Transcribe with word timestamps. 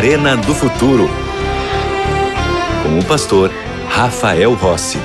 Arena 0.00 0.34
do 0.34 0.54
Futuro. 0.54 1.10
Com 2.82 2.98
o 2.98 3.04
pastor 3.04 3.50
Rafael 3.86 4.54
Rossi. 4.54 4.96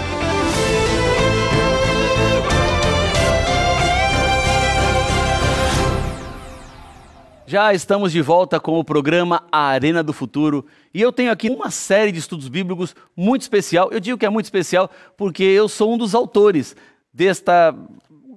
Já 7.46 7.73
estamos 7.73 8.13
de 8.13 8.21
volta 8.21 8.58
com 8.58 8.79
o 8.79 8.85
programa 8.85 9.44
A 9.51 9.65
Arena 9.65 10.01
do 10.01 10.13
Futuro 10.13 10.65
e 10.94 11.01
eu 11.01 11.12
tenho 11.12 11.29
aqui 11.29 11.49
uma 11.49 11.69
série 11.69 12.13
de 12.13 12.19
estudos 12.19 12.47
bíblicos 12.47 12.96
muito 13.17 13.41
especial. 13.41 13.89
Eu 13.91 13.99
digo 13.99 14.17
que 14.17 14.25
é 14.25 14.29
muito 14.29 14.46
especial 14.46 14.89
porque 15.17 15.43
eu 15.43 15.67
sou 15.67 15.93
um 15.93 15.97
dos 15.97 16.16
autores 16.16 16.73
desta, 17.13 17.75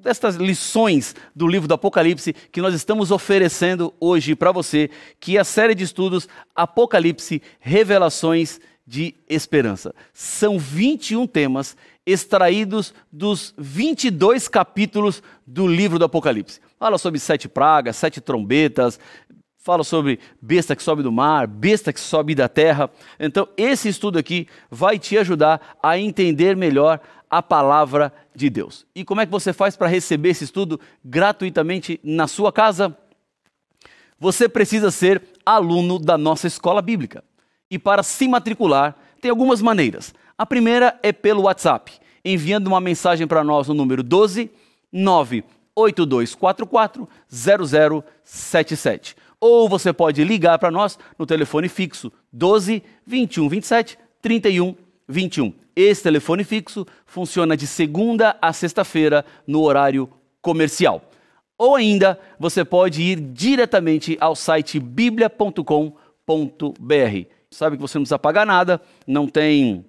destas 0.03 0.37
lições 0.37 1.15
do 1.35 1.47
livro 1.47 1.69
do 1.69 1.75
Apocalipse 1.75 2.33
que 2.33 2.61
nós 2.61 2.75
estamos 2.75 3.11
oferecendo 3.11 3.93
hoje 4.01 4.35
para 4.35 4.53
você, 4.53 4.91
que 5.21 5.37
é 5.37 5.41
a 5.41 5.45
série 5.45 5.75
de 5.75 5.85
estudos 5.85 6.29
Apocalipse 6.55 7.43
Revelações 7.61 8.61
de 8.87 9.15
Esperança. 9.29 9.95
São 10.13 10.59
21 10.59 11.27
temas 11.27 11.77
extraídos 12.07 12.95
dos 13.13 13.53
22 13.59 14.49
capítulos 14.49 15.23
do 15.47 15.67
livro 15.67 15.99
do 15.99 16.07
Apocalipse. 16.07 16.61
Fala 16.79 16.97
sobre 16.97 17.21
sete 17.21 17.49
pragas, 17.49 17.97
sete 17.97 18.19
trombetas, 18.19 18.99
fala 19.59 19.85
sobre 19.85 20.19
besta 20.41 20.75
que 20.75 20.83
sobe 20.83 21.03
do 21.03 21.13
mar, 21.13 21.47
besta 21.47 21.93
que 21.93 22.01
sobe 22.01 22.35
da 22.35 22.49
terra. 22.49 22.91
Então, 23.21 23.47
esse 23.55 23.91
estudo 23.91 24.19
aqui 24.19 24.49
vai 24.71 24.99
te 24.99 25.19
ajudar 25.19 25.77
a 25.83 25.99
entender 25.99 26.57
melhor 26.57 26.99
a 27.31 27.43
palavra 27.43 28.13
de 28.35 28.49
Deus. 28.49 28.87
E 28.95 29.05
como 29.05 29.21
é 29.21 29.27
que 29.27 29.33
você 29.33 29.53
faz 29.53 29.77
para 29.77 29.89
receber 29.89 30.31
esse 30.31 30.45
estudo 30.45 30.81
gratuitamente 31.05 32.01
na 32.03 32.27
sua 32.27 32.51
casa? 32.53 32.97
Você 34.19 34.49
precisa 34.49 34.91
ser 34.91 35.23
aluno 35.45 35.99
da 35.99 36.17
nossa 36.19 36.47
escola 36.47 36.83
bíblica. 36.83 37.23
E 37.71 37.79
para 37.79 38.03
se 38.03 38.27
matricular, 38.27 38.97
tem 39.21 39.31
algumas 39.31 39.63
maneiras. 39.63 40.15
A 40.37 40.47
primeira 40.47 40.99
é 41.03 41.13
pelo 41.13 41.43
WhatsApp, 41.43 41.93
enviando 42.25 42.69
uma 42.69 42.81
mensagem 42.81 43.27
para 43.27 43.45
nós 43.45 43.69
no 43.69 43.75
número 43.75 44.03
12 44.03 44.51
98244 44.93 47.09
0077. 47.29 49.17
Ou 49.41 49.69
você 49.69 49.93
pode 49.93 50.25
ligar 50.25 50.59
para 50.59 50.71
nós 50.71 50.99
no 51.19 51.27
telefone 51.27 51.69
fixo 51.69 52.11
12 52.33 52.83
21 53.07 53.49
27 53.49 53.99
31 54.21 54.75
21. 55.09 55.53
Esse 55.75 56.03
telefone 56.03 56.45
fixo 56.45 56.87
funciona 57.07 57.57
de 57.57 57.67
segunda 57.67 58.37
a 58.43 58.53
sexta-feira 58.53 59.25
no 59.47 59.63
horário 59.63 60.09
comercial. 60.43 61.03
Ou 61.57 61.75
ainda, 61.75 62.19
você 62.39 62.65
pode 62.65 63.03
ir 63.03 63.21
diretamente 63.21 64.17
ao 64.21 64.37
site 64.37 64.79
biblia.com.br. 64.79 65.93
Sabe 67.51 67.77
que 67.77 67.83
você 67.83 67.99
não 67.99 68.03
precisa 68.03 68.19
pagar 68.19 68.47
nada, 68.47 68.81
não 69.07 69.27
tem 69.27 69.85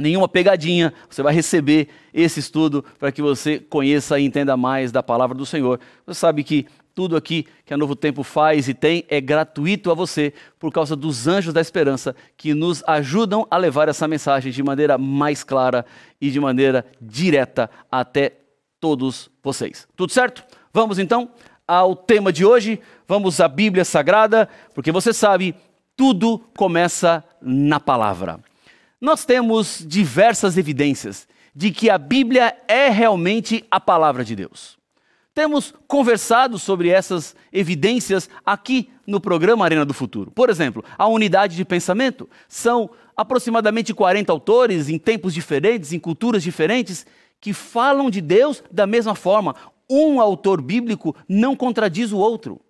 nenhuma 0.00 0.28
pegadinha, 0.28 0.92
você 1.08 1.22
vai 1.22 1.32
receber 1.32 1.88
esse 2.12 2.40
estudo 2.40 2.84
para 2.98 3.12
que 3.12 3.22
você 3.22 3.58
conheça 3.58 4.18
e 4.18 4.24
entenda 4.24 4.56
mais 4.56 4.90
da 4.90 5.02
palavra 5.02 5.36
do 5.36 5.46
Senhor. 5.46 5.78
Você 6.06 6.18
sabe 6.18 6.42
que 6.42 6.66
tudo 6.94 7.16
aqui 7.16 7.46
que 7.64 7.74
a 7.74 7.76
Novo 7.76 7.96
Tempo 7.96 8.22
faz 8.22 8.68
e 8.68 8.74
tem 8.74 9.04
é 9.08 9.20
gratuito 9.20 9.90
a 9.90 9.94
você 9.94 10.32
por 10.58 10.72
causa 10.72 10.94
dos 10.94 11.26
anjos 11.26 11.52
da 11.52 11.60
esperança 11.60 12.14
que 12.36 12.54
nos 12.54 12.82
ajudam 12.86 13.46
a 13.50 13.56
levar 13.56 13.88
essa 13.88 14.06
mensagem 14.06 14.52
de 14.52 14.62
maneira 14.62 14.96
mais 14.96 15.42
clara 15.42 15.84
e 16.20 16.30
de 16.30 16.38
maneira 16.38 16.86
direta 17.00 17.68
até 17.90 18.32
todos 18.80 19.30
vocês. 19.42 19.88
Tudo 19.96 20.12
certo? 20.12 20.44
Vamos 20.72 20.98
então 20.98 21.30
ao 21.66 21.96
tema 21.96 22.32
de 22.32 22.44
hoje. 22.44 22.80
Vamos 23.08 23.40
à 23.40 23.48
Bíblia 23.48 23.84
Sagrada, 23.84 24.48
porque 24.74 24.92
você 24.92 25.12
sabe, 25.12 25.54
tudo 25.96 26.38
começa 26.56 27.24
na 27.40 27.80
palavra. 27.80 28.40
Nós 29.00 29.24
temos 29.24 29.84
diversas 29.86 30.56
evidências 30.56 31.26
de 31.54 31.70
que 31.70 31.88
a 31.88 31.98
Bíblia 31.98 32.56
é 32.66 32.88
realmente 32.88 33.64
a 33.70 33.78
palavra 33.78 34.24
de 34.24 34.34
Deus. 34.34 34.76
Temos 35.34 35.74
conversado 35.88 36.58
sobre 36.58 36.88
essas 36.88 37.34
evidências 37.52 38.30
aqui 38.46 38.88
no 39.04 39.20
programa 39.20 39.64
Arena 39.64 39.84
do 39.84 39.92
Futuro. 39.92 40.30
Por 40.30 40.48
exemplo, 40.48 40.84
a 40.96 41.06
unidade 41.08 41.56
de 41.56 41.64
pensamento. 41.64 42.28
São 42.48 42.90
aproximadamente 43.16 43.92
40 43.92 44.30
autores 44.32 44.88
em 44.88 44.98
tempos 44.98 45.34
diferentes, 45.34 45.92
em 45.92 45.98
culturas 45.98 46.42
diferentes, 46.42 47.04
que 47.40 47.52
falam 47.52 48.10
de 48.10 48.20
Deus 48.20 48.62
da 48.70 48.86
mesma 48.86 49.14
forma. 49.14 49.56
Um 49.90 50.20
autor 50.20 50.62
bíblico 50.62 51.14
não 51.28 51.56
contradiz 51.56 52.12
o 52.12 52.18
outro. 52.18 52.60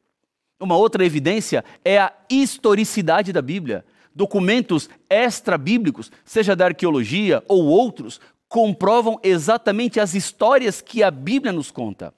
Uma 0.58 0.76
outra 0.76 1.04
evidência 1.04 1.64
é 1.84 1.98
a 1.98 2.12
historicidade 2.30 3.32
da 3.32 3.42
Bíblia. 3.42 3.84
Documentos 4.14 4.88
extra-bíblicos, 5.10 6.12
seja 6.24 6.54
da 6.54 6.66
arqueologia 6.66 7.42
ou 7.48 7.64
outros, 7.64 8.20
comprovam 8.48 9.18
exatamente 9.22 9.98
as 9.98 10.14
histórias 10.14 10.80
que 10.80 11.02
a 11.02 11.10
Bíblia 11.10 11.52
nos 11.52 11.70
conta. 11.72 12.14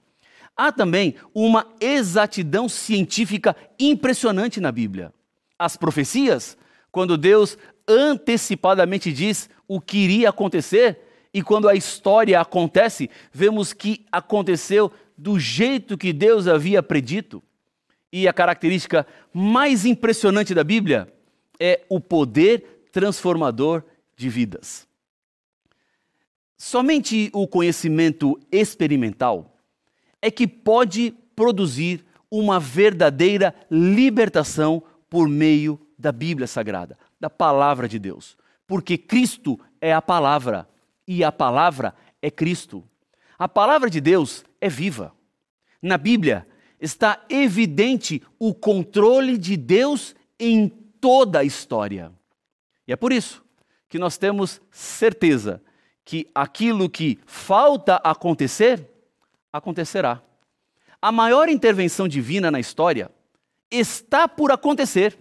Há 0.54 0.70
também 0.70 1.14
uma 1.34 1.66
exatidão 1.80 2.68
científica 2.68 3.56
impressionante 3.78 4.60
na 4.60 4.70
Bíblia. 4.70 5.12
As 5.58 5.76
profecias, 5.76 6.56
quando 6.92 7.16
Deus 7.16 7.56
antecipadamente 7.88 9.12
diz 9.12 9.48
o 9.66 9.80
que 9.80 9.98
iria 9.98 10.28
acontecer, 10.28 11.00
e 11.32 11.42
quando 11.42 11.68
a 11.68 11.74
história 11.74 12.40
acontece, 12.40 13.10
vemos 13.32 13.72
que 13.72 14.04
aconteceu 14.12 14.90
do 15.16 15.38
jeito 15.38 15.96
que 15.96 16.12
Deus 16.12 16.46
havia 16.46 16.82
predito. 16.82 17.42
E 18.12 18.28
a 18.28 18.32
característica 18.32 19.06
mais 19.32 19.84
impressionante 19.84 20.54
da 20.54 20.64
Bíblia 20.64 21.12
é 21.60 21.84
o 21.88 22.00
poder 22.00 22.88
transformador 22.92 23.82
de 24.16 24.28
vidas. 24.28 24.86
Somente 26.56 27.30
o 27.34 27.46
conhecimento 27.46 28.40
experimental 28.50 29.56
é 30.22 30.30
que 30.30 30.46
pode 30.46 31.14
produzir 31.34 32.04
uma 32.30 32.58
verdadeira 32.58 33.54
libertação 33.70 34.82
por 35.08 35.28
meio 35.28 35.78
da 35.98 36.10
Bíblia 36.10 36.46
Sagrada, 36.46 36.98
da 37.20 37.28
palavra 37.28 37.88
de 37.88 37.98
Deus. 37.98 38.36
Porque 38.66 38.98
Cristo 38.98 39.60
é 39.80 39.92
a 39.92 40.02
palavra 40.02 40.68
e 41.06 41.22
a 41.22 41.30
palavra 41.30 41.94
é 42.20 42.30
Cristo. 42.30 42.82
A 43.38 43.48
palavra 43.48 43.88
de 43.90 44.00
Deus 44.00 44.44
é 44.60 44.68
viva. 44.68 45.14
Na 45.80 45.98
Bíblia 45.98 46.46
está 46.80 47.24
evidente 47.28 48.22
o 48.38 48.54
controle 48.54 49.38
de 49.38 49.56
Deus 49.56 50.14
em 50.38 50.72
toda 51.06 51.38
a 51.38 51.44
história. 51.44 52.12
E 52.84 52.92
é 52.92 52.96
por 52.96 53.12
isso 53.12 53.44
que 53.88 53.96
nós 53.96 54.18
temos 54.18 54.60
certeza 54.72 55.62
que 56.04 56.28
aquilo 56.34 56.90
que 56.90 57.20
falta 57.24 57.94
acontecer 58.02 58.90
acontecerá. 59.52 60.20
A 61.00 61.12
maior 61.12 61.48
intervenção 61.48 62.08
divina 62.08 62.50
na 62.50 62.58
história 62.58 63.08
está 63.70 64.26
por 64.26 64.50
acontecer 64.50 65.16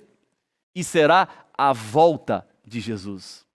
e 0.73 0.83
será 0.83 1.27
a 1.55 1.71
volta 1.71 2.47
de 2.65 2.79
Jesus. 2.79 3.45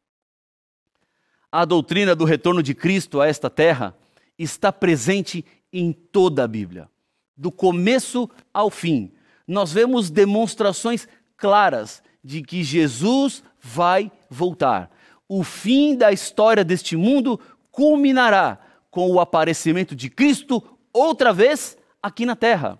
A 1.50 1.64
doutrina 1.64 2.14
do 2.14 2.24
retorno 2.24 2.62
de 2.62 2.76
Cristo 2.76 3.20
a 3.20 3.26
esta 3.26 3.50
terra 3.50 3.92
está 4.38 4.72
presente 4.72 5.44
em 5.72 5.92
toda 5.92 6.44
a 6.44 6.48
Bíblia. 6.48 6.88
Do 7.36 7.50
começo 7.50 8.30
ao 8.54 8.70
fim, 8.70 9.12
nós 9.48 9.72
vemos 9.72 10.10
demonstrações 10.10 11.08
claras 11.36 12.00
de 12.22 12.42
que 12.42 12.62
Jesus 12.62 13.42
vai 13.60 14.10
voltar. 14.28 14.90
O 15.28 15.42
fim 15.44 15.96
da 15.96 16.12
história 16.12 16.64
deste 16.64 16.96
mundo 16.96 17.38
culminará 17.70 18.58
com 18.90 19.10
o 19.10 19.20
aparecimento 19.20 19.94
de 19.94 20.10
Cristo 20.10 20.62
outra 20.92 21.32
vez 21.32 21.78
aqui 22.02 22.26
na 22.26 22.34
terra. 22.34 22.78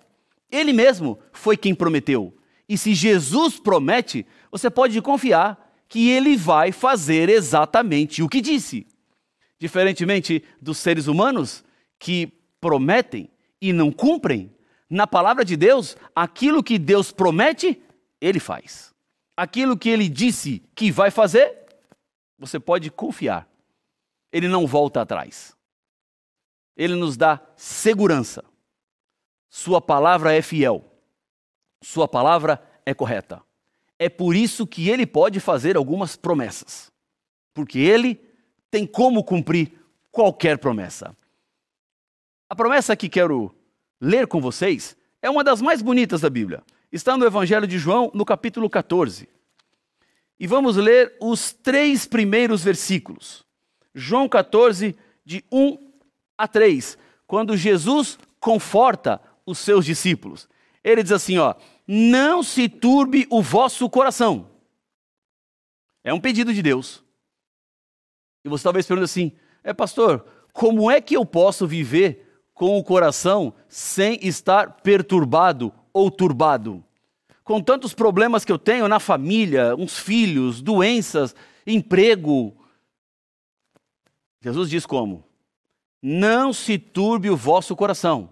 Ele 0.51 0.73
mesmo 0.73 1.19
foi 1.33 1.57
quem 1.57 1.75
prometeu. 1.75 2.35
E 2.69 2.77
se 2.77 2.95
Jesus 2.95 3.59
promete, 3.59 4.27
você 4.51 4.69
pode 4.69 5.01
confiar 5.01 5.71
que 5.89 6.09
ele 6.09 6.37
vai 6.37 6.73
fazer 6.73 7.29
exatamente 7.29 8.23
o 8.23 8.29
que 8.29 8.41
disse. 8.41 8.87
Diferentemente 9.59 10.43
dos 10.61 10.79
seres 10.79 11.07
humanos 11.07 11.65
que 11.99 12.33
prometem 12.61 13.29
e 13.61 13.73
não 13.73 13.93
cumprem, 13.93 14.51
na 14.89 15.07
palavra 15.07 15.45
de 15.45 15.57
Deus, 15.57 15.97
aquilo 16.15 16.63
que 16.63 16.79
Deus 16.79 17.13
promete, 17.13 17.81
ele 18.21 18.41
faz. 18.41 18.90
Aquilo 19.41 19.79
que 19.79 19.89
ele 19.89 20.09
disse 20.09 20.63
que 20.75 20.91
vai 20.91 21.11
fazer, 21.11 21.67
você 22.39 22.61
pode 22.61 22.91
confiar. 22.91 23.49
Ele 24.33 24.49
não 24.49 24.67
volta 24.67 25.01
atrás 25.01 25.57
ele 26.81 26.95
nos 26.95 27.15
dá 27.15 27.39
segurança. 27.57 28.43
Sua 29.51 29.83
palavra 29.83 30.33
é 30.33 30.41
fiel. 30.41 30.83
Sua 31.83 32.09
palavra 32.09 32.59
é 32.87 32.95
correta. 32.95 33.43
É 33.99 34.09
por 34.09 34.35
isso 34.35 34.67
que 34.67 34.89
ele 34.89 35.07
pode 35.07 35.41
fazer 35.41 35.77
algumas 35.77 36.17
promessas. 36.17 36.91
Porque 37.53 37.79
ele 37.79 38.19
tem 38.71 38.87
como 38.87 39.23
cumprir 39.23 39.79
qualquer 40.11 40.57
promessa. 40.57 41.15
A 42.49 42.57
promessa 42.57 42.97
que 42.97 43.11
quero 43.11 43.55
ler 44.01 44.27
com 44.27 44.41
vocês 44.41 44.97
é 45.21 45.29
uma 45.29 45.45
das 45.45 45.61
mais 45.61 45.83
bonitas 45.83 46.23
da 46.23 46.31
Bíblia. 46.31 46.63
Está 46.93 47.17
no 47.17 47.25
Evangelho 47.25 47.67
de 47.67 47.79
João, 47.79 48.11
no 48.13 48.25
capítulo 48.25 48.69
14. 48.69 49.29
E 50.39 50.47
vamos 50.47 50.77
ler 50.77 51.17
os 51.21 51.53
três 51.53 52.07
primeiros 52.07 52.65
versículos. 52.65 53.45
João 53.95 54.29
14, 54.29 54.97
de 55.25 55.45
1 55.53 55.79
a 56.37 56.49
3, 56.49 56.99
quando 57.27 57.57
Jesus 57.57 58.19
conforta 58.41 59.21
os 59.47 59.59
seus 59.59 59.85
discípulos. 59.85 60.49
Ele 60.83 61.03
diz 61.03 61.13
assim, 61.13 61.39
ó: 61.39 61.55
"Não 61.87 62.43
se 62.43 62.69
turbe 62.69 63.27
o 63.31 63.41
vosso 63.41 63.89
coração". 63.89 64.51
É 66.03 66.13
um 66.13 66.21
pedido 66.21 66.53
de 66.53 66.63
Deus. 66.63 67.05
E 68.45 68.49
você 68.49 68.65
talvez 68.65 68.87
pergunte 68.87 69.05
assim: 69.05 69.33
"É, 69.63 69.73
pastor, 69.73 70.27
como 70.53 70.91
é 70.91 71.01
que 71.01 71.17
eu 71.17 71.25
posso 71.25 71.67
viver 71.67 72.43
com 72.55 72.79
o 72.79 72.85
coração 72.85 73.55
sem 73.69 74.19
estar 74.27 74.83
perturbado 74.83 75.73
ou 75.93 76.11
turbado?" 76.11 76.85
Com 77.43 77.61
tantos 77.61 77.95
problemas 77.95 78.45
que 78.45 78.53
eu 78.53 78.59
tenho 78.59 78.87
na 78.87 79.01
família, 79.01 79.75
uns 79.77 79.99
filhos, 79.99 80.63
doenças, 80.63 81.35
emprego. 81.67 82.57
Jesus 84.41 84.71
diz 84.71 84.87
como? 84.87 85.25
Não 86.03 86.53
se 86.53 86.79
turbe 86.79 87.29
o 87.29 87.37
vosso 87.37 87.77
coração. 87.77 88.31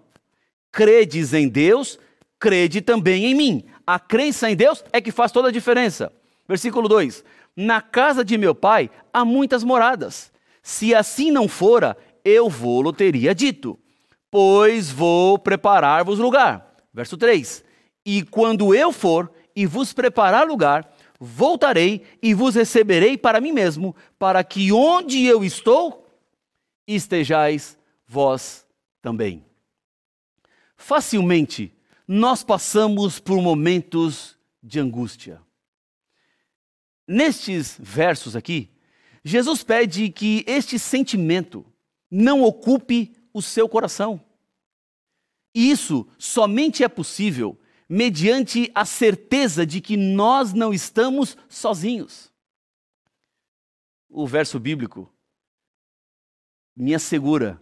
Credes 0.73 1.35
em 1.35 1.49
Deus, 1.49 1.99
crede 2.39 2.81
também 2.81 3.27
em 3.27 3.35
mim. 3.35 3.65
A 3.87 3.99
crença 3.99 4.51
em 4.51 4.57
Deus 4.57 4.85
é 4.93 5.01
que 5.01 5.11
faz 5.11 5.33
toda 5.33 5.49
a 5.49 5.53
diferença. 5.53 6.13
Versículo 6.47 6.89
2: 6.89 7.25
Na 7.57 7.81
casa 7.81 8.25
de 8.25 8.39
meu 8.39 8.55
pai 8.55 8.91
há 9.13 9.25
muitas 9.25 9.63
moradas. 9.65 10.33
Se 10.63 10.95
assim 10.95 11.31
não 11.31 11.49
fora, 11.49 11.97
eu 12.25 12.49
vou-lo 12.49 12.93
teria 12.93 13.35
dito, 13.35 13.79
pois 14.31 14.91
vou 14.91 15.39
preparar-vos 15.39 16.19
lugar. 16.19 16.68
Verso 16.93 17.17
3: 17.17 17.64
E 18.05 18.23
quando 18.23 18.75
eu 18.75 18.93
for 18.93 19.32
e 19.55 19.67
vos 19.67 19.93
preparar 19.93 20.46
lugar, 20.46 20.94
voltarei 21.19 22.05
e 22.23 22.32
vos 22.32 22.55
receberei 22.55 23.17
para 23.19 23.40
mim 23.40 23.52
mesmo, 23.52 23.94
para 24.19 24.43
que 24.44 24.73
onde 24.73 25.25
eu 25.25 25.44
estou, 25.44 26.06
estejais 26.87 27.79
vós 28.06 28.67
também. 29.02 29.44
Facilmente 30.76 31.75
nós 32.06 32.43
passamos 32.43 33.20
por 33.20 33.43
momentos 33.43 34.38
de 34.62 34.81
angústia. 34.81 35.43
Nestes 37.06 37.76
versos 37.79 38.35
aqui, 38.35 38.70
Jesus 39.25 39.62
pede 39.62 40.08
que 40.11 40.44
este 40.46 40.79
sentimento 40.79 41.67
não 42.11 42.43
ocupe 42.43 43.14
o 43.32 43.43
seu 43.43 43.69
coração. 43.69 44.20
E 45.59 45.73
isso 45.73 46.07
somente 46.17 46.85
é 46.85 46.89
possível 46.89 47.59
mediante 47.89 48.71
a 48.77 48.85
certeza 48.85 49.67
de 49.67 49.81
que 49.81 49.97
nós 49.97 50.53
não 50.53 50.73
estamos 50.73 51.37
sozinhos. 51.49 52.33
O 54.09 54.25
verso 54.25 54.61
bíblico 54.61 55.13
me 56.77 56.95
assegura 56.95 57.61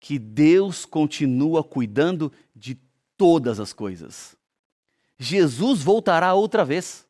que 0.00 0.18
Deus 0.18 0.84
continua 0.84 1.62
cuidando 1.62 2.32
de 2.52 2.76
todas 3.16 3.60
as 3.60 3.72
coisas. 3.72 4.36
Jesus 5.16 5.84
voltará 5.84 6.34
outra 6.34 6.64
vez 6.64 7.06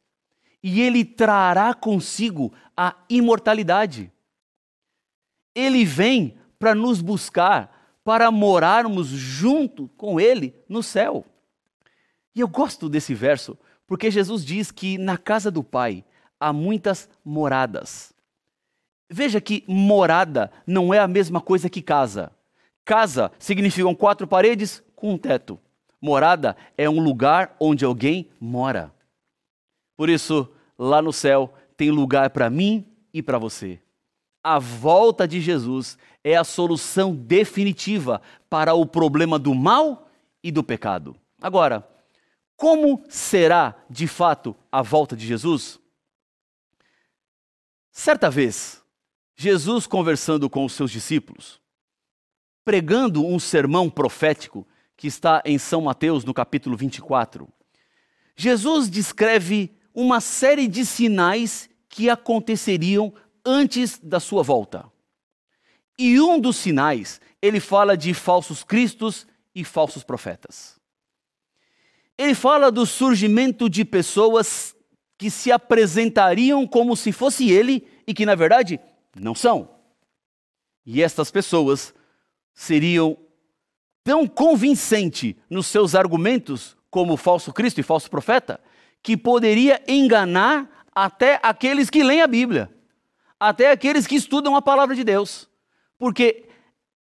e 0.63 0.83
ele 0.83 1.03
trará 1.03 1.73
consigo 1.73 2.53
a 2.77 2.95
imortalidade. 3.09 4.13
Ele 5.55 5.83
vem 5.83 6.37
para 6.59 6.75
nos 6.75 7.01
buscar, 7.01 7.76
para 8.07 8.31
morarmos 8.31 9.09
junto 9.09 9.89
com 9.97 10.21
ele 10.21 10.55
no 10.69 10.81
céu. 10.81 11.27
E 12.37 12.39
eu 12.39 12.47
gosto 12.47 12.89
desse 12.89 13.13
verso 13.13 13.59
porque 13.85 14.13
Jesus 14.13 14.45
diz 14.45 14.71
que 14.71 14.97
na 14.97 15.19
casa 15.19 15.51
do 15.51 15.65
Pai 15.65 16.05
há 16.39 16.53
muitas 16.53 17.11
moradas. 17.25 18.15
Veja 19.11 19.41
que 19.41 19.65
morada 19.67 20.53
não 20.65 20.95
é 20.95 21.01
a 21.01 21.09
mesma 21.09 21.41
coisa 21.41 21.69
que 21.69 21.83
casa. 21.83 22.31
Casa 22.85 23.33
significam 23.41 23.93
quatro 23.93 24.29
paredes 24.29 24.85
com 24.95 25.15
um 25.15 25.19
teto. 25.19 25.59
Morada 26.01 26.57
é 26.79 26.89
um 26.89 27.01
lugar 27.01 27.57
onde 27.59 27.85
alguém 27.85 28.31
mora. 28.39 28.95
Por 29.97 30.09
isso, 30.09 30.49
lá 30.79 31.03
no 31.03 31.13
céu 31.13 31.53
tem 31.77 31.91
lugar 31.91 32.31
para 32.31 32.49
mim 32.49 32.87
e 33.13 33.21
para 33.21 33.37
você. 33.37 33.81
A 34.49 34.61
volta 34.61 35.27
de 35.27 35.41
Jesus 35.41 35.99
é 36.23 36.37
a 36.37 36.45
solução 36.45 37.13
definitiva 37.13 38.23
para 38.49 38.75
o 38.75 38.87
problema 38.87 39.41
do 39.41 39.53
mal 39.53 40.09
e 40.41 40.53
do 40.53 40.63
pecado. 40.63 41.17
Agora, 41.43 41.85
como 42.55 43.03
será 43.09 43.75
de 43.91 44.07
fato 44.07 44.55
a 44.71 44.83
volta 44.83 45.17
de 45.17 45.27
Jesus? 45.27 45.81
Certa 47.91 48.31
vez, 48.31 48.81
Jesus 49.35 49.85
conversando 49.85 50.49
com 50.49 50.65
os 50.65 50.75
seus 50.75 50.93
discípulos, 50.93 51.61
pregando 52.65 53.27
um 53.27 53.41
sermão 53.41 53.91
profético 53.91 54.65
que 54.97 55.09
está 55.09 55.43
em 55.45 55.59
São 55.59 55.81
Mateus, 55.81 56.25
no 56.25 56.33
capítulo 56.33 56.77
24, 56.77 57.49
Jesus 58.37 58.89
descreve 58.89 59.77
uma 59.93 60.21
série 60.21 60.69
de 60.69 60.87
sinais 60.87 61.69
que 61.89 62.09
aconteceriam 62.09 63.13
antes 63.47 63.99
da 63.99 64.19
sua 64.21 64.43
volta. 64.43 64.91
E 65.99 66.21
um 66.21 66.39
dos 66.39 66.57
sinais, 66.57 67.21
ele 67.41 67.61
fala 67.61 67.97
de 67.97 68.13
falsos 68.13 68.63
cristos 68.63 69.27
e 69.55 69.65
falsos 69.65 70.05
profetas. 70.05 70.79
Ele 72.19 72.35
fala 72.35 72.71
do 72.71 72.85
surgimento 72.85 73.71
de 73.71 73.85
pessoas 73.85 74.75
que 75.17 75.31
se 75.31 75.51
apresentariam 75.51 76.67
como 76.67 76.97
se 76.97 77.13
fosse 77.13 77.51
ele 77.51 77.87
e 78.07 78.13
que, 78.13 78.27
na 78.27 78.35
verdade, 78.35 78.81
não 79.19 79.35
são. 79.35 79.71
E 80.85 81.03
estas 81.03 81.31
pessoas 81.31 81.95
seriam 82.55 83.17
tão 84.05 84.27
convincente 84.27 85.37
nos 85.49 85.67
seus 85.67 85.95
argumentos 85.95 86.77
como 86.91 87.17
falso 87.17 87.53
Cristo 87.53 87.81
e 87.81 87.83
falso 87.83 88.11
profeta, 88.11 88.61
que 89.03 89.17
poderia 89.17 89.83
enganar 89.89 90.85
até 90.95 91.39
aqueles 91.43 91.91
que 91.91 92.03
leem 92.03 92.23
a 92.23 92.27
Bíblia, 92.27 92.71
até 93.39 93.71
aqueles 93.71 94.07
que 94.07 94.17
estudam 94.17 94.57
a 94.57 94.63
palavra 94.63 94.95
de 94.95 95.05
Deus. 95.05 95.49
Porque 95.99 96.45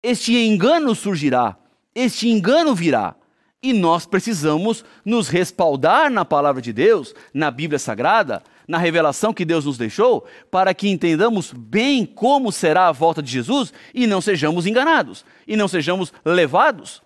este 0.03 0.37
engano 0.37 0.95
surgirá, 0.95 1.57
este 1.95 2.29
engano 2.29 2.75
virá, 2.75 3.17
e 3.63 3.73
nós 3.73 4.05
precisamos 4.05 4.85
nos 5.05 5.29
respaldar 5.29 6.11
na 6.11 6.25
palavra 6.25 6.61
de 6.61 6.73
Deus, 6.73 7.14
na 7.33 7.50
Bíblia 7.50 7.79
Sagrada, 7.79 8.43
na 8.69 8.76
revelação 8.76 9.33
que 9.33 9.45
Deus 9.45 9.64
nos 9.64 9.79
deixou, 9.79 10.26
para 10.50 10.75
que 10.75 10.88
entendamos 10.88 11.53
bem 11.53 12.05
como 12.05 12.53
será 12.53 12.88
a 12.88 12.93
volta 12.93 13.23
de 13.23 13.31
Jesus 13.31 13.73
e 13.95 14.07
não 14.07 14.21
sejamos 14.21 14.67
enganados, 14.67 15.25
e 15.47 15.57
não 15.57 15.67
sejamos 15.67 16.12
levados 16.25 17.03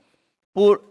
por 0.52 0.82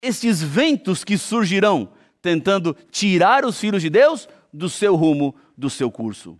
estes 0.00 0.42
ventos 0.42 1.04
que 1.04 1.18
surgirão 1.18 1.90
tentando 2.22 2.74
tirar 2.90 3.44
os 3.44 3.58
filhos 3.60 3.82
de 3.82 3.90
Deus 3.90 4.28
do 4.52 4.68
seu 4.68 4.96
rumo, 4.96 5.34
do 5.56 5.68
seu 5.68 5.90
curso. 5.90 6.38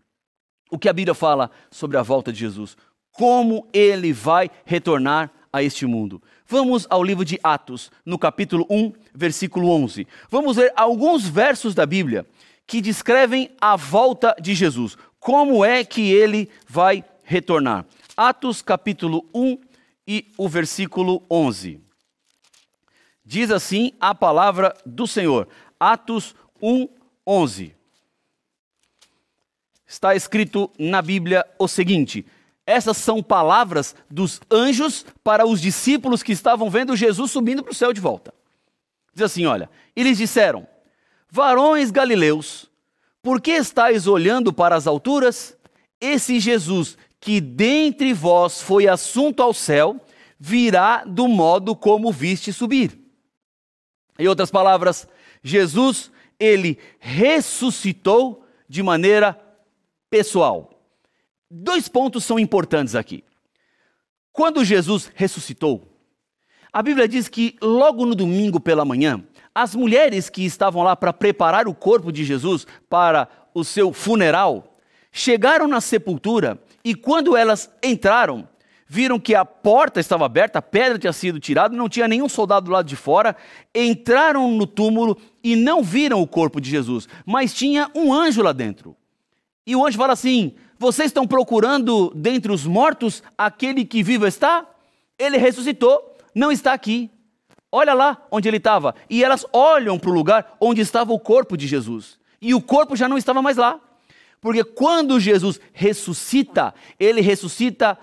O 0.70 0.78
que 0.78 0.88
a 0.88 0.92
Bíblia 0.92 1.14
fala 1.14 1.50
sobre 1.70 1.96
a 1.96 2.02
volta 2.02 2.32
de 2.32 2.40
Jesus? 2.40 2.76
Como 3.12 3.66
ele 3.72 4.12
vai 4.12 4.50
retornar 4.64 5.30
a 5.52 5.62
este 5.62 5.86
mundo. 5.86 6.22
Vamos 6.46 6.86
ao 6.88 7.02
livro 7.02 7.24
de 7.24 7.38
Atos, 7.42 7.90
no 8.04 8.18
capítulo 8.18 8.66
1, 8.70 8.92
versículo 9.14 9.70
11. 9.70 10.06
Vamos 10.30 10.56
ler 10.56 10.72
alguns 10.76 11.26
versos 11.28 11.74
da 11.74 11.84
Bíblia 11.84 12.26
que 12.66 12.80
descrevem 12.80 13.50
a 13.60 13.76
volta 13.76 14.34
de 14.40 14.54
Jesus. 14.54 14.96
Como 15.18 15.64
é 15.64 15.84
que 15.84 16.12
ele 16.12 16.48
vai 16.68 17.04
retornar? 17.24 17.86
Atos 18.16 18.62
capítulo 18.62 19.24
1 19.34 19.58
e 20.06 20.26
o 20.36 20.48
versículo 20.48 21.22
11. 21.30 21.80
Diz 23.24 23.50
assim 23.50 23.92
a 24.00 24.14
palavra 24.14 24.74
do 24.84 25.06
Senhor. 25.06 25.48
Atos 25.78 26.34
1, 26.62 26.88
11. 27.26 27.77
Está 29.88 30.14
escrito 30.14 30.70
na 30.78 31.00
Bíblia 31.00 31.46
o 31.58 31.66
seguinte: 31.66 32.26
essas 32.66 32.98
são 32.98 33.22
palavras 33.22 33.96
dos 34.10 34.38
anjos 34.50 35.06
para 35.24 35.46
os 35.46 35.58
discípulos 35.58 36.22
que 36.22 36.32
estavam 36.32 36.68
vendo 36.68 36.94
Jesus 36.94 37.30
subindo 37.30 37.62
para 37.62 37.72
o 37.72 37.74
céu 37.74 37.94
de 37.94 38.00
volta. 38.00 38.34
Diz 39.14 39.22
assim: 39.22 39.46
olha, 39.46 39.70
eles 39.96 40.18
disseram: 40.18 40.68
Varões 41.30 41.90
galileus, 41.90 42.70
por 43.22 43.40
que 43.40 43.52
estáis 43.52 44.06
olhando 44.06 44.52
para 44.52 44.76
as 44.76 44.86
alturas? 44.86 45.56
Esse 45.98 46.38
Jesus 46.38 46.98
que 47.18 47.40
dentre 47.40 48.12
vós 48.12 48.60
foi 48.60 48.86
assunto 48.86 49.42
ao 49.42 49.54
céu, 49.54 49.98
virá 50.38 51.02
do 51.04 51.26
modo 51.26 51.74
como 51.74 52.12
viste 52.12 52.52
subir. 52.52 52.96
Em 54.18 54.28
outras 54.28 54.50
palavras, 54.50 55.08
Jesus, 55.42 56.10
ele 56.38 56.78
ressuscitou 57.00 58.44
de 58.68 58.82
maneira 58.82 59.47
pessoal. 60.10 60.70
Dois 61.50 61.88
pontos 61.88 62.24
são 62.24 62.38
importantes 62.38 62.94
aqui. 62.94 63.24
Quando 64.32 64.64
Jesus 64.64 65.10
ressuscitou, 65.14 65.88
a 66.72 66.82
Bíblia 66.82 67.08
diz 67.08 67.28
que 67.28 67.56
logo 67.62 68.04
no 68.04 68.14
domingo 68.14 68.60
pela 68.60 68.84
manhã, 68.84 69.24
as 69.54 69.74
mulheres 69.74 70.28
que 70.28 70.44
estavam 70.44 70.82
lá 70.82 70.94
para 70.94 71.12
preparar 71.12 71.66
o 71.66 71.74
corpo 71.74 72.12
de 72.12 72.24
Jesus 72.24 72.66
para 72.88 73.28
o 73.54 73.64
seu 73.64 73.92
funeral, 73.92 74.78
chegaram 75.10 75.66
na 75.66 75.80
sepultura 75.80 76.62
e 76.84 76.94
quando 76.94 77.36
elas 77.36 77.70
entraram, 77.82 78.48
viram 78.86 79.18
que 79.18 79.34
a 79.34 79.44
porta 79.44 79.98
estava 79.98 80.24
aberta, 80.24 80.58
a 80.58 80.62
pedra 80.62 80.98
tinha 80.98 81.12
sido 81.12 81.40
tirada, 81.40 81.76
não 81.76 81.88
tinha 81.88 82.06
nenhum 82.06 82.28
soldado 82.28 82.66
do 82.66 82.72
lado 82.72 82.86
de 82.86 82.96
fora, 82.96 83.36
entraram 83.74 84.50
no 84.52 84.66
túmulo 84.66 85.16
e 85.42 85.56
não 85.56 85.82
viram 85.82 86.22
o 86.22 86.26
corpo 86.26 86.60
de 86.60 86.70
Jesus, 86.70 87.08
mas 87.26 87.52
tinha 87.52 87.90
um 87.94 88.12
anjo 88.12 88.42
lá 88.42 88.52
dentro. 88.52 88.96
E 89.68 89.76
o 89.76 89.86
anjo 89.86 89.98
fala 89.98 90.14
assim: 90.14 90.54
Vocês 90.78 91.08
estão 91.08 91.26
procurando 91.26 92.10
dentre 92.14 92.50
os 92.50 92.64
mortos 92.64 93.22
aquele 93.36 93.84
que 93.84 94.02
vivo 94.02 94.26
está? 94.26 94.66
Ele 95.18 95.36
ressuscitou, 95.36 96.16
não 96.34 96.50
está 96.50 96.72
aqui. 96.72 97.10
Olha 97.70 97.92
lá 97.92 98.26
onde 98.30 98.48
ele 98.48 98.56
estava. 98.56 98.94
E 99.10 99.22
elas 99.22 99.44
olham 99.52 99.98
para 99.98 100.08
o 100.08 100.14
lugar 100.14 100.56
onde 100.58 100.80
estava 100.80 101.12
o 101.12 101.20
corpo 101.20 101.54
de 101.54 101.66
Jesus. 101.66 102.18
E 102.40 102.54
o 102.54 102.62
corpo 102.62 102.96
já 102.96 103.06
não 103.06 103.18
estava 103.18 103.42
mais 103.42 103.58
lá. 103.58 103.78
Porque 104.40 104.64
quando 104.64 105.20
Jesus 105.20 105.60
ressuscita, 105.74 106.72
ele 106.98 107.20
ressuscita 107.20 107.98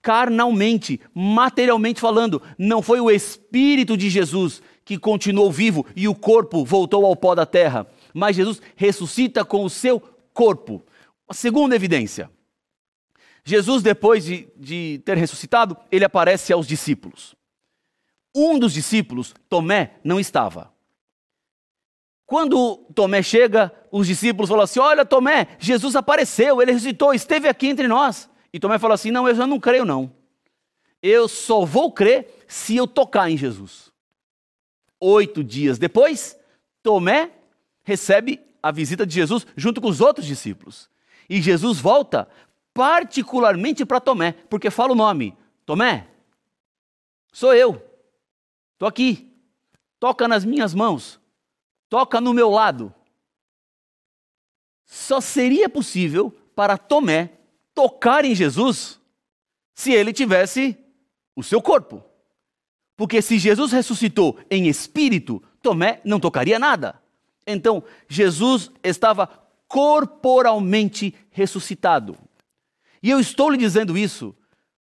carnalmente, 0.00 1.00
materialmente 1.12 2.00
falando. 2.00 2.40
Não 2.56 2.80
foi 2.80 3.00
o 3.00 3.10
Espírito 3.10 3.96
de 3.96 4.08
Jesus 4.08 4.62
que 4.84 4.96
continuou 4.96 5.50
vivo 5.50 5.84
e 5.96 6.06
o 6.06 6.14
corpo 6.14 6.64
voltou 6.64 7.04
ao 7.04 7.16
pó 7.16 7.34
da 7.34 7.44
terra. 7.44 7.88
Mas 8.14 8.36
Jesus 8.36 8.62
ressuscita 8.76 9.44
com 9.44 9.64
o 9.64 9.70
seu 9.70 10.00
corpo. 10.32 10.84
A 11.28 11.34
segunda 11.34 11.76
evidência. 11.76 12.30
Jesus, 13.44 13.82
depois 13.82 14.24
de, 14.24 14.48
de 14.56 15.02
ter 15.04 15.16
ressuscitado, 15.16 15.76
ele 15.90 16.04
aparece 16.04 16.52
aos 16.52 16.66
discípulos. 16.66 17.34
Um 18.34 18.58
dos 18.58 18.72
discípulos, 18.72 19.34
Tomé, 19.48 19.94
não 20.04 20.20
estava. 20.20 20.72
Quando 22.26 22.76
Tomé 22.94 23.22
chega, 23.22 23.72
os 23.90 24.06
discípulos 24.06 24.50
falam 24.50 24.64
assim: 24.64 24.80
Olha, 24.80 25.04
Tomé, 25.04 25.56
Jesus 25.58 25.96
apareceu, 25.96 26.60
ele 26.60 26.72
ressuscitou, 26.72 27.14
esteve 27.14 27.48
aqui 27.48 27.68
entre 27.68 27.88
nós. 27.88 28.28
E 28.52 28.60
Tomé 28.60 28.78
fala 28.78 28.94
assim: 28.94 29.10
Não, 29.10 29.26
eu 29.26 29.34
já 29.34 29.46
não 29.46 29.58
creio, 29.58 29.84
não. 29.84 30.12
Eu 31.02 31.26
só 31.26 31.64
vou 31.64 31.90
crer 31.90 32.44
se 32.46 32.76
eu 32.76 32.86
tocar 32.86 33.30
em 33.30 33.36
Jesus. 33.36 33.90
Oito 35.00 35.42
dias 35.42 35.78
depois, 35.78 36.38
Tomé 36.82 37.30
recebe 37.82 38.40
a 38.62 38.70
visita 38.70 39.06
de 39.06 39.14
Jesus 39.14 39.46
junto 39.56 39.80
com 39.80 39.88
os 39.88 40.00
outros 40.02 40.26
discípulos. 40.26 40.90
E 41.28 41.42
Jesus 41.42 41.78
volta 41.78 42.28
particularmente 42.72 43.84
para 43.84 44.00
Tomé, 44.00 44.32
porque 44.32 44.70
fala 44.70 44.92
o 44.92 44.96
nome: 44.96 45.36
Tomé, 45.66 46.08
sou 47.32 47.54
eu, 47.54 47.82
estou 48.72 48.88
aqui, 48.88 49.32
toca 49.98 50.26
nas 50.26 50.44
minhas 50.44 50.72
mãos, 50.74 51.20
toca 51.88 52.20
no 52.20 52.32
meu 52.32 52.50
lado. 52.50 52.94
Só 54.86 55.20
seria 55.20 55.68
possível 55.68 56.30
para 56.54 56.78
Tomé 56.78 57.32
tocar 57.74 58.24
em 58.24 58.34
Jesus 58.34 58.98
se 59.74 59.92
ele 59.92 60.12
tivesse 60.12 60.76
o 61.36 61.42
seu 61.42 61.60
corpo. 61.60 62.02
Porque 62.96 63.22
se 63.22 63.38
Jesus 63.38 63.70
ressuscitou 63.70 64.38
em 64.50 64.66
espírito, 64.66 65.40
Tomé 65.62 66.00
não 66.04 66.18
tocaria 66.18 66.58
nada. 66.58 67.00
Então, 67.46 67.84
Jesus 68.08 68.70
estava 68.82 69.47
corporalmente 69.68 71.14
ressuscitado. 71.30 72.16
E 73.02 73.10
eu 73.10 73.20
estou 73.20 73.50
lhe 73.50 73.58
dizendo 73.58 73.96
isso 73.96 74.34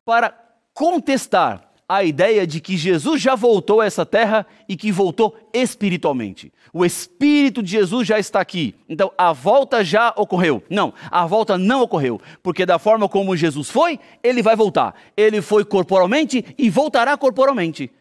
para 0.06 0.38
contestar 0.74 1.74
a 1.88 2.04
ideia 2.04 2.48
de 2.48 2.60
que 2.60 2.78
Jesus 2.78 3.22
já 3.22 3.36
voltou 3.36 3.82
a 3.82 3.86
essa 3.86 4.06
terra 4.06 4.46
e 4.68 4.75
que 4.75 4.92
voltou 4.92 5.38
espiritualmente. 5.54 6.52
O 6.72 6.86
Espírito 6.86 7.62
de 7.62 7.72
Jesus 7.72 8.08
já 8.08 8.18
está 8.18 8.40
aqui. 8.40 8.74
Então 8.88 9.12
a 9.18 9.32
volta 9.32 9.84
já 9.84 10.13
ocorreu. 10.18 10.63
Não, 10.70 10.94
a 11.12 11.25
volta 11.25 11.58
não 11.58 11.82
ocorreu. 11.82 12.20
Porque 12.42 12.66
da 12.66 12.80
forma 12.80 13.08
como 13.08 13.36
Jesus 13.36 13.70
foi, 13.70 14.00
ele 14.24 14.42
vai 14.42 14.56
voltar. 14.56 14.96
Ele 15.16 15.42
foi 15.42 15.63
corporalmente 15.63 16.44
e 16.58 16.70
voltará 16.70 17.16
corporalmente. 17.18 17.92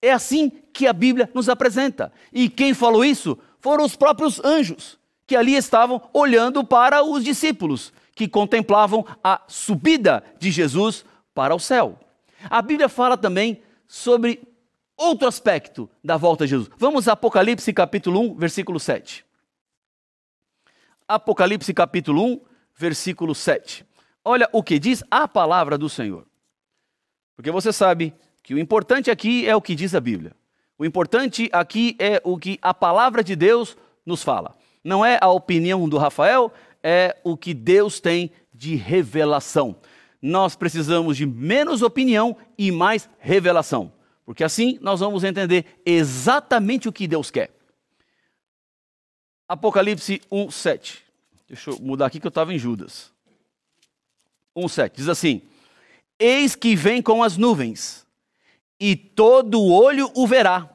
É 0.00 0.12
assim 0.12 0.52
que 0.72 0.86
a 0.86 0.92
Bíblia 0.92 1.28
nos 1.34 1.48
apresenta. 1.48 2.12
E 2.32 2.48
quem 2.48 2.72
falou 2.72 3.04
isso 3.04 3.36
foram 3.58 3.84
os 3.84 3.96
próprios 3.96 4.42
anjos, 4.44 4.97
que 5.28 5.36
ali 5.36 5.54
estavam 5.54 6.00
olhando 6.10 6.64
para 6.64 7.04
os 7.04 7.22
discípulos, 7.22 7.92
que 8.14 8.26
contemplavam 8.26 9.06
a 9.22 9.42
subida 9.46 10.24
de 10.38 10.50
Jesus 10.50 11.04
para 11.34 11.54
o 11.54 11.60
céu. 11.60 12.00
A 12.48 12.62
Bíblia 12.62 12.88
fala 12.88 13.14
também 13.14 13.62
sobre 13.86 14.40
outro 14.96 15.28
aspecto 15.28 15.88
da 16.02 16.16
volta 16.16 16.46
de 16.46 16.50
Jesus. 16.52 16.70
Vamos 16.78 17.06
a 17.06 17.12
Apocalipse 17.12 17.70
capítulo 17.74 18.20
1, 18.22 18.36
versículo 18.36 18.80
7. 18.80 19.22
Apocalipse 21.06 21.74
capítulo 21.74 22.24
1, 22.24 22.40
versículo 22.74 23.34
7. 23.34 23.84
Olha 24.24 24.48
o 24.50 24.62
que 24.62 24.78
diz 24.78 25.04
a 25.10 25.28
palavra 25.28 25.76
do 25.76 25.90
Senhor. 25.90 26.26
Porque 27.36 27.50
você 27.50 27.70
sabe 27.70 28.14
que 28.42 28.54
o 28.54 28.58
importante 28.58 29.10
aqui 29.10 29.46
é 29.46 29.54
o 29.54 29.60
que 29.60 29.74
diz 29.74 29.94
a 29.94 30.00
Bíblia. 30.00 30.34
O 30.78 30.86
importante 30.86 31.50
aqui 31.52 31.94
é 31.98 32.18
o 32.24 32.38
que 32.38 32.58
a 32.62 32.72
palavra 32.72 33.22
de 33.22 33.36
Deus 33.36 33.76
nos 34.06 34.22
fala. 34.22 34.57
Não 34.82 35.04
é 35.04 35.18
a 35.20 35.28
opinião 35.28 35.88
do 35.88 35.98
Rafael, 35.98 36.52
é 36.82 37.16
o 37.24 37.36
que 37.36 37.52
Deus 37.52 38.00
tem 38.00 38.30
de 38.52 38.74
revelação 38.74 39.76
nós 40.20 40.56
precisamos 40.56 41.16
de 41.16 41.24
menos 41.24 41.82
opinião 41.82 42.36
e 42.56 42.70
mais 42.70 43.08
revelação, 43.18 43.92
porque 44.24 44.42
assim 44.42 44.78
nós 44.80 45.00
vamos 45.00 45.24
entender 45.24 45.80
exatamente 45.86 46.88
o 46.88 46.92
que 46.92 47.06
Deus 47.06 47.30
quer. 47.30 47.50
Apocalipse 49.48 50.20
1, 50.30 50.50
7. 50.50 51.04
Deixa 51.48 51.70
eu 51.70 51.78
mudar 51.80 52.06
aqui 52.06 52.20
que 52.20 52.26
eu 52.26 52.30
estava 52.30 52.52
em 52.52 52.58
Judas. 52.58 53.10
1, 54.54 54.68
7. 54.68 54.96
Diz 54.96 55.08
assim: 55.08 55.40
Eis 56.18 56.54
que 56.54 56.76
vem 56.76 57.00
com 57.00 57.22
as 57.22 57.36
nuvens, 57.36 58.06
e 58.78 58.94
todo 58.94 59.64
olho 59.64 60.10
o 60.14 60.26
verá, 60.26 60.68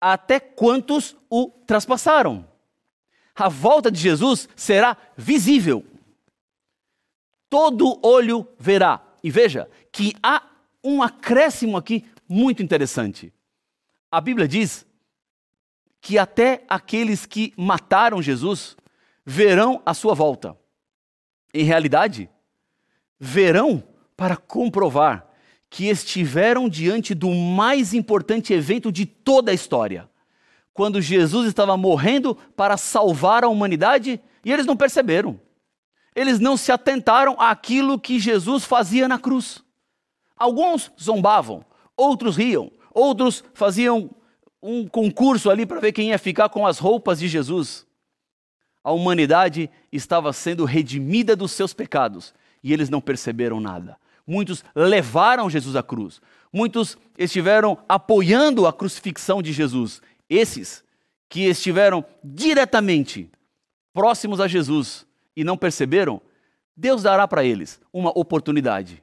até 0.00 0.40
quantos 0.40 1.14
o 1.30 1.50
traspassaram. 1.66 2.48
A 3.38 3.48
volta 3.48 3.90
de 3.90 4.00
Jesus 4.00 4.48
será 4.56 4.96
visível 5.16 5.84
todo 7.48 7.98
olho 8.02 8.46
verá. 8.58 9.02
E 9.22 9.30
veja 9.30 9.68
que 9.90 10.14
há 10.22 10.42
um 10.82 11.02
acréscimo 11.02 11.76
aqui 11.76 12.04
muito 12.28 12.62
interessante. 12.62 13.32
A 14.10 14.20
Bíblia 14.20 14.46
diz 14.46 14.86
que 16.00 16.18
até 16.18 16.64
aqueles 16.68 17.26
que 17.26 17.52
mataram 17.56 18.22
Jesus 18.22 18.76
verão 19.24 19.82
a 19.84 19.92
sua 19.92 20.14
volta. 20.14 20.56
Em 21.52 21.64
realidade, 21.64 22.30
verão 23.18 23.82
para 24.16 24.36
comprovar 24.36 25.26
que 25.68 25.88
estiveram 25.88 26.68
diante 26.68 27.14
do 27.14 27.30
mais 27.30 27.92
importante 27.92 28.52
evento 28.52 28.90
de 28.92 29.04
toda 29.04 29.50
a 29.50 29.54
história. 29.54 30.08
Quando 30.78 31.02
Jesus 31.02 31.48
estava 31.48 31.76
morrendo 31.76 32.34
para 32.56 32.78
salvar 32.78 33.44
a 33.44 33.48
humanidade 33.48 34.18
e 34.44 34.52
eles 34.52 34.64
não 34.64 34.76
perceberam 34.76 35.38
eles 36.18 36.40
não 36.40 36.56
se 36.56 36.72
atentaram 36.72 37.36
àquilo 37.38 37.96
que 37.96 38.18
Jesus 38.18 38.64
fazia 38.64 39.06
na 39.06 39.20
cruz. 39.20 39.62
Alguns 40.36 40.90
zombavam, 41.00 41.64
outros 41.96 42.36
riam, 42.36 42.72
outros 42.92 43.44
faziam 43.54 44.10
um 44.60 44.88
concurso 44.88 45.48
ali 45.48 45.64
para 45.64 45.78
ver 45.78 45.92
quem 45.92 46.08
ia 46.08 46.18
ficar 46.18 46.48
com 46.48 46.66
as 46.66 46.80
roupas 46.80 47.20
de 47.20 47.28
Jesus. 47.28 47.86
A 48.82 48.90
humanidade 48.90 49.70
estava 49.92 50.32
sendo 50.32 50.64
redimida 50.64 51.36
dos 51.36 51.52
seus 51.52 51.72
pecados 51.72 52.34
e 52.64 52.72
eles 52.72 52.90
não 52.90 53.00
perceberam 53.00 53.60
nada. 53.60 53.96
Muitos 54.26 54.64
levaram 54.74 55.48
Jesus 55.48 55.76
à 55.76 55.84
cruz, 55.84 56.20
muitos 56.52 56.98
estiveram 57.16 57.78
apoiando 57.88 58.66
a 58.66 58.72
crucifixão 58.72 59.40
de 59.40 59.52
Jesus. 59.52 60.02
Esses 60.28 60.84
que 61.28 61.42
estiveram 61.42 62.04
diretamente 62.22 63.30
próximos 63.92 64.40
a 64.40 64.48
Jesus 64.48 65.06
e 65.36 65.44
não 65.44 65.56
perceberam, 65.56 66.20
Deus 66.76 67.02
dará 67.02 67.26
para 67.26 67.44
eles 67.44 67.80
uma 67.92 68.16
oportunidade 68.16 69.02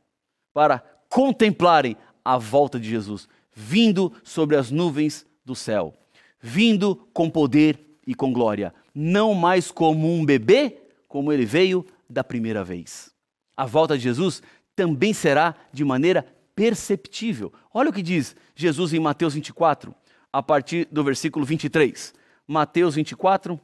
para 0.54 0.80
contemplarem 1.10 1.98
a 2.24 2.38
volta 2.38 2.80
de 2.80 2.90
Jesus, 2.90 3.28
vindo 3.54 4.12
sobre 4.24 4.56
as 4.56 4.72
nuvens 4.72 5.26
do 5.44 5.54
céu, 5.54 5.94
vindo 6.40 6.96
com 7.14 7.30
poder 7.30 7.80
e 8.08 8.16
com 8.16 8.32
glória, 8.32 8.74
não 8.94 9.34
mais 9.34 9.70
como 9.72 10.12
um 10.12 10.26
bebê, 10.26 10.78
como 11.08 11.32
ele 11.32 11.46
veio 11.46 11.86
da 12.10 12.24
primeira 12.24 12.64
vez. 12.64 13.14
A 13.56 13.66
volta 13.66 13.98
de 13.98 14.04
Jesus 14.04 14.42
também 14.76 15.14
será 15.14 15.56
de 15.72 15.84
maneira 15.84 16.26
perceptível. 16.56 17.52
Olha 17.74 17.90
o 17.90 17.94
que 17.94 18.02
diz 18.02 18.36
Jesus 18.56 18.94
em 18.94 19.00
Mateus 19.00 19.34
24, 19.34 19.94
a 20.36 20.44
partir 20.44 20.86
do 20.92 21.02
versículo 21.02 21.46
23. 21.46 22.14
Mateus 22.46 22.96
24, 22.96 23.58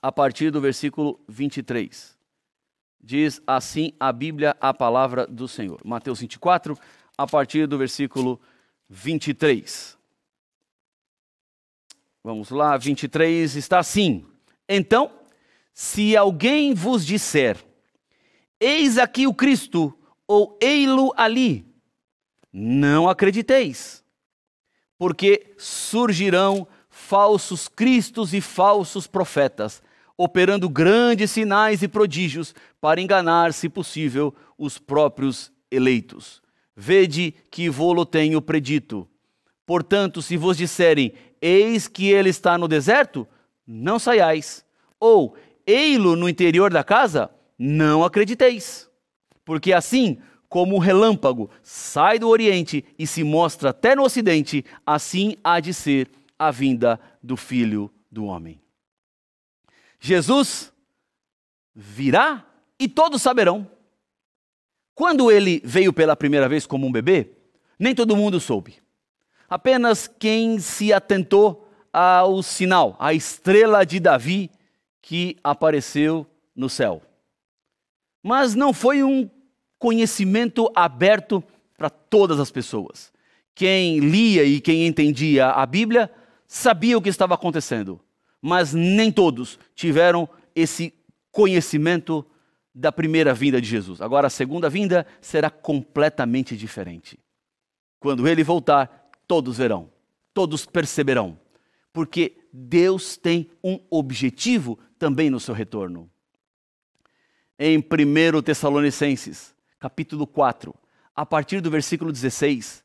a 0.00 0.10
partir 0.10 0.50
do 0.50 0.58
versículo 0.58 1.20
23. 1.28 2.16
Diz 2.98 3.42
assim 3.46 3.92
a 4.00 4.10
Bíblia, 4.10 4.56
a 4.62 4.72
palavra 4.72 5.26
do 5.26 5.46
Senhor. 5.46 5.82
Mateus 5.84 6.20
24, 6.20 6.74
a 7.18 7.26
partir 7.26 7.66
do 7.66 7.76
versículo 7.76 8.40
23. 8.88 9.98
Vamos 12.24 12.48
lá, 12.48 12.78
23 12.78 13.54
está 13.54 13.78
assim. 13.78 14.24
Então 14.66 15.12
Se 15.74 16.16
alguém 16.16 16.72
vos 16.72 17.04
disser, 17.04 17.62
eis 18.58 18.96
aqui 18.96 19.26
o 19.26 19.34
Cristo, 19.34 19.92
ou 20.26 20.56
ei-lo 20.62 21.12
ali, 21.14 21.66
não 22.50 23.06
acrediteis, 23.06 24.03
porque 24.98 25.54
surgirão 25.58 26.66
falsos 26.88 27.68
cristos 27.68 28.32
e 28.32 28.40
falsos 28.40 29.06
profetas, 29.06 29.82
operando 30.16 30.68
grandes 30.68 31.32
sinais 31.32 31.82
e 31.82 31.88
prodígios 31.88 32.54
para 32.80 33.00
enganar, 33.00 33.52
se 33.52 33.68
possível, 33.68 34.34
os 34.56 34.78
próprios 34.78 35.52
eleitos. 35.70 36.40
Vede 36.76 37.34
que 37.50 37.68
vou-lo 37.68 38.06
tenho 38.06 38.40
predito. 38.40 39.08
Portanto, 39.66 40.22
se 40.22 40.36
vos 40.36 40.56
disserem, 40.56 41.12
eis 41.40 41.88
que 41.88 42.10
ele 42.10 42.28
está 42.28 42.56
no 42.56 42.68
deserto, 42.68 43.26
não 43.66 43.98
saiais. 43.98 44.64
Ou, 45.00 45.36
ei-lo 45.66 46.16
no 46.16 46.28
interior 46.28 46.72
da 46.72 46.84
casa, 46.84 47.30
não 47.58 48.04
acrediteis. 48.04 48.88
Porque 49.44 49.72
assim 49.72 50.18
como 50.54 50.76
um 50.76 50.78
relâmpago 50.78 51.50
sai 51.64 52.16
do 52.16 52.28
Oriente 52.28 52.84
e 52.96 53.08
se 53.08 53.24
mostra 53.24 53.70
até 53.70 53.96
no 53.96 54.04
Ocidente, 54.04 54.64
assim 54.86 55.36
há 55.42 55.58
de 55.58 55.74
ser 55.74 56.08
a 56.38 56.52
vinda 56.52 57.00
do 57.20 57.36
Filho 57.36 57.90
do 58.08 58.26
Homem. 58.26 58.60
Jesus 59.98 60.72
virá 61.74 62.46
e 62.78 62.86
todos 62.86 63.20
saberão. 63.20 63.68
Quando 64.94 65.28
ele 65.28 65.60
veio 65.64 65.92
pela 65.92 66.14
primeira 66.14 66.48
vez 66.48 66.66
como 66.66 66.86
um 66.86 66.92
bebê, 66.92 67.32
nem 67.76 67.92
todo 67.92 68.16
mundo 68.16 68.38
soube. 68.38 68.76
Apenas 69.50 70.06
quem 70.06 70.60
se 70.60 70.92
atentou 70.92 71.68
ao 71.92 72.44
sinal, 72.44 72.94
a 73.00 73.12
estrela 73.12 73.84
de 73.84 73.98
Davi 73.98 74.52
que 75.02 75.36
apareceu 75.42 76.24
no 76.54 76.68
céu. 76.68 77.02
Mas 78.22 78.54
não 78.54 78.72
foi 78.72 79.02
um 79.02 79.28
conhecimento 79.78 80.70
aberto 80.74 81.42
para 81.76 81.90
todas 81.90 82.40
as 82.40 82.50
pessoas. 82.50 83.12
Quem 83.54 83.98
lia 83.98 84.44
e 84.44 84.60
quem 84.60 84.86
entendia 84.86 85.50
a 85.50 85.64
Bíblia 85.64 86.10
sabia 86.46 86.96
o 86.98 87.02
que 87.02 87.08
estava 87.08 87.34
acontecendo, 87.34 88.00
mas 88.40 88.72
nem 88.72 89.12
todos 89.12 89.58
tiveram 89.74 90.28
esse 90.54 90.92
conhecimento 91.30 92.24
da 92.74 92.90
primeira 92.90 93.32
vinda 93.32 93.60
de 93.60 93.68
Jesus. 93.68 94.00
Agora, 94.00 94.26
a 94.26 94.30
segunda 94.30 94.68
vinda 94.68 95.06
será 95.20 95.48
completamente 95.48 96.56
diferente. 96.56 97.18
Quando 98.00 98.26
ele 98.26 98.42
voltar, 98.42 99.10
todos 99.26 99.58
verão, 99.58 99.90
todos 100.32 100.66
perceberão, 100.66 101.38
porque 101.92 102.36
Deus 102.52 103.16
tem 103.16 103.50
um 103.62 103.80
objetivo 103.88 104.78
também 104.98 105.30
no 105.30 105.38
seu 105.38 105.54
retorno. 105.54 106.10
Em 107.58 107.78
1 107.78 108.42
Tessalonicenses, 108.42 109.53
capítulo 109.84 110.26
4, 110.26 110.74
a 111.14 111.26
partir 111.26 111.60
do 111.60 111.70
versículo 111.70 112.10
16, 112.10 112.82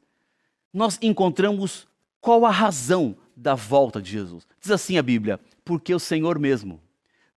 nós 0.74 1.00
encontramos 1.02 1.88
qual 2.20 2.46
a 2.46 2.52
razão 2.52 3.16
da 3.34 3.56
volta 3.56 4.02
de 4.02 4.12
Jesus. 4.12 4.46
Diz 4.60 4.70
assim 4.70 4.98
a 4.98 5.02
Bíblia: 5.02 5.40
porque 5.64 5.96
o 5.96 6.00
Senhor 6.00 6.38
mesmo, 6.38 6.82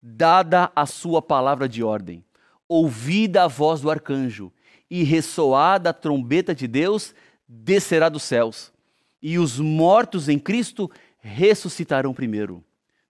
dada 0.01 0.71
a 0.75 0.87
sua 0.87 1.21
palavra 1.21 1.69
de 1.69 1.83
ordem, 1.83 2.25
ouvida 2.67 3.43
a 3.43 3.47
voz 3.47 3.81
do 3.81 3.91
arcanjo 3.91 4.51
e 4.89 5.03
ressoada 5.03 5.91
a 5.91 5.93
trombeta 5.93 6.55
de 6.55 6.67
Deus, 6.67 7.13
descerá 7.47 8.09
dos 8.09 8.23
céus, 8.23 8.73
e 9.21 9.37
os 9.37 9.59
mortos 9.59 10.27
em 10.27 10.39
Cristo 10.39 10.89
ressuscitarão 11.19 12.15
primeiro. 12.15 12.63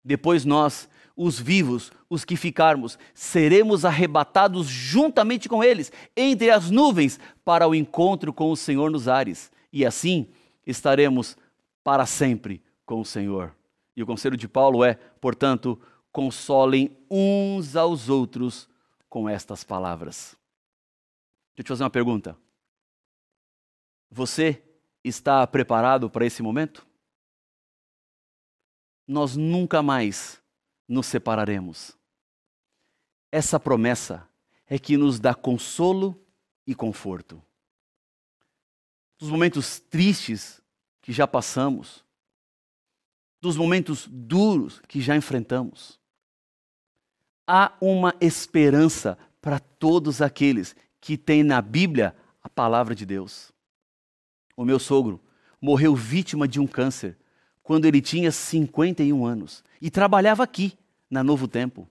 Depois 0.03 0.43
nós, 0.43 0.89
os 1.15 1.39
vivos, 1.39 1.91
os 2.09 2.25
que 2.25 2.35
ficarmos, 2.35 2.97
seremos 3.13 3.85
arrebatados 3.85 4.67
juntamente 4.67 5.47
com 5.47 5.63
eles, 5.63 5.91
entre 6.15 6.49
as 6.49 6.69
nuvens, 6.71 7.19
para 7.43 7.67
o 7.67 7.75
encontro 7.75 8.33
com 8.33 8.51
o 8.51 8.57
Senhor 8.57 8.89
nos 8.89 9.07
ares. 9.07 9.51
E 9.71 9.85
assim 9.85 10.27
estaremos 10.65 11.37
para 11.83 12.05
sempre 12.05 12.61
com 12.85 12.99
o 12.99 13.05
Senhor. 13.05 13.55
E 13.95 14.03
o 14.03 14.05
conselho 14.05 14.37
de 14.37 14.47
Paulo 14.47 14.83
é, 14.83 14.95
portanto, 14.95 15.79
consolem 16.11 16.95
uns 17.09 17.75
aos 17.75 18.09
outros 18.09 18.69
com 19.09 19.27
estas 19.27 19.63
palavras. 19.63 20.35
Deixa 21.55 21.59
eu 21.59 21.63
te 21.63 21.67
fazer 21.67 21.83
uma 21.83 21.89
pergunta. 21.89 22.37
Você 24.09 24.61
está 25.03 25.45
preparado 25.47 26.09
para 26.09 26.25
esse 26.25 26.41
momento? 26.41 26.85
Nós 29.07 29.35
nunca 29.35 29.81
mais 29.81 30.40
nos 30.91 31.07
separaremos. 31.07 31.97
Essa 33.31 33.57
promessa 33.57 34.27
é 34.67 34.77
que 34.77 34.97
nos 34.97 35.19
dá 35.19 35.33
consolo 35.33 36.21
e 36.67 36.75
conforto. 36.75 37.41
Dos 39.17 39.29
momentos 39.29 39.79
tristes 39.79 40.61
que 41.01 41.13
já 41.13 41.25
passamos, 41.25 42.03
dos 43.39 43.55
momentos 43.55 44.05
duros 44.05 44.81
que 44.87 44.99
já 44.99 45.15
enfrentamos, 45.15 45.97
há 47.47 47.73
uma 47.79 48.13
esperança 48.19 49.17
para 49.39 49.59
todos 49.59 50.21
aqueles 50.21 50.75
que 50.99 51.17
têm 51.17 51.41
na 51.41 51.61
Bíblia 51.61 52.13
a 52.43 52.49
palavra 52.49 52.93
de 52.93 53.05
Deus. 53.05 53.53
O 54.57 54.65
meu 54.65 54.77
sogro 54.77 55.21
morreu 55.61 55.95
vítima 55.95 56.47
de 56.47 56.59
um 56.59 56.67
câncer 56.67 57.17
quando 57.63 57.85
ele 57.85 58.01
tinha 58.01 58.31
51 58.31 59.25
anos 59.25 59.63
e 59.81 59.89
trabalhava 59.89 60.43
aqui, 60.43 60.77
na 61.11 61.23
Novo 61.23 61.47
Tempo. 61.47 61.87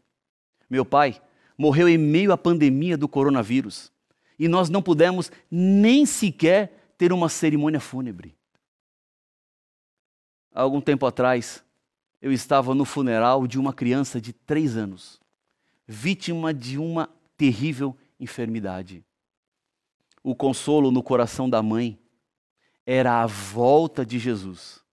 Meu 0.68 0.84
pai 0.84 1.22
morreu 1.56 1.88
em 1.88 1.98
meio 1.98 2.32
à 2.32 2.38
pandemia 2.38 2.96
do 2.96 3.06
coronavírus 3.06 3.92
e 4.38 4.48
nós 4.48 4.70
não 4.70 4.82
pudemos 4.82 5.30
nem 5.50 6.06
sequer 6.06 6.92
ter 6.96 7.12
uma 7.12 7.28
cerimônia 7.28 7.78
fúnebre. 7.78 8.34
Há 10.52 10.62
algum 10.62 10.80
tempo 10.80 11.06
atrás, 11.06 11.62
eu 12.20 12.32
estava 12.32 12.74
no 12.74 12.84
funeral 12.84 13.46
de 13.46 13.58
uma 13.58 13.72
criança 13.72 14.20
de 14.20 14.32
três 14.32 14.76
anos 14.76 15.20
vítima 15.90 16.54
de 16.54 16.78
uma 16.78 17.10
terrível 17.36 17.96
enfermidade. 18.20 19.04
O 20.22 20.36
consolo 20.36 20.92
no 20.92 21.02
coração 21.02 21.50
da 21.50 21.60
mãe 21.60 21.98
era 22.86 23.20
a 23.20 23.26
volta 23.26 24.06
de 24.06 24.16
Jesus. 24.16 24.84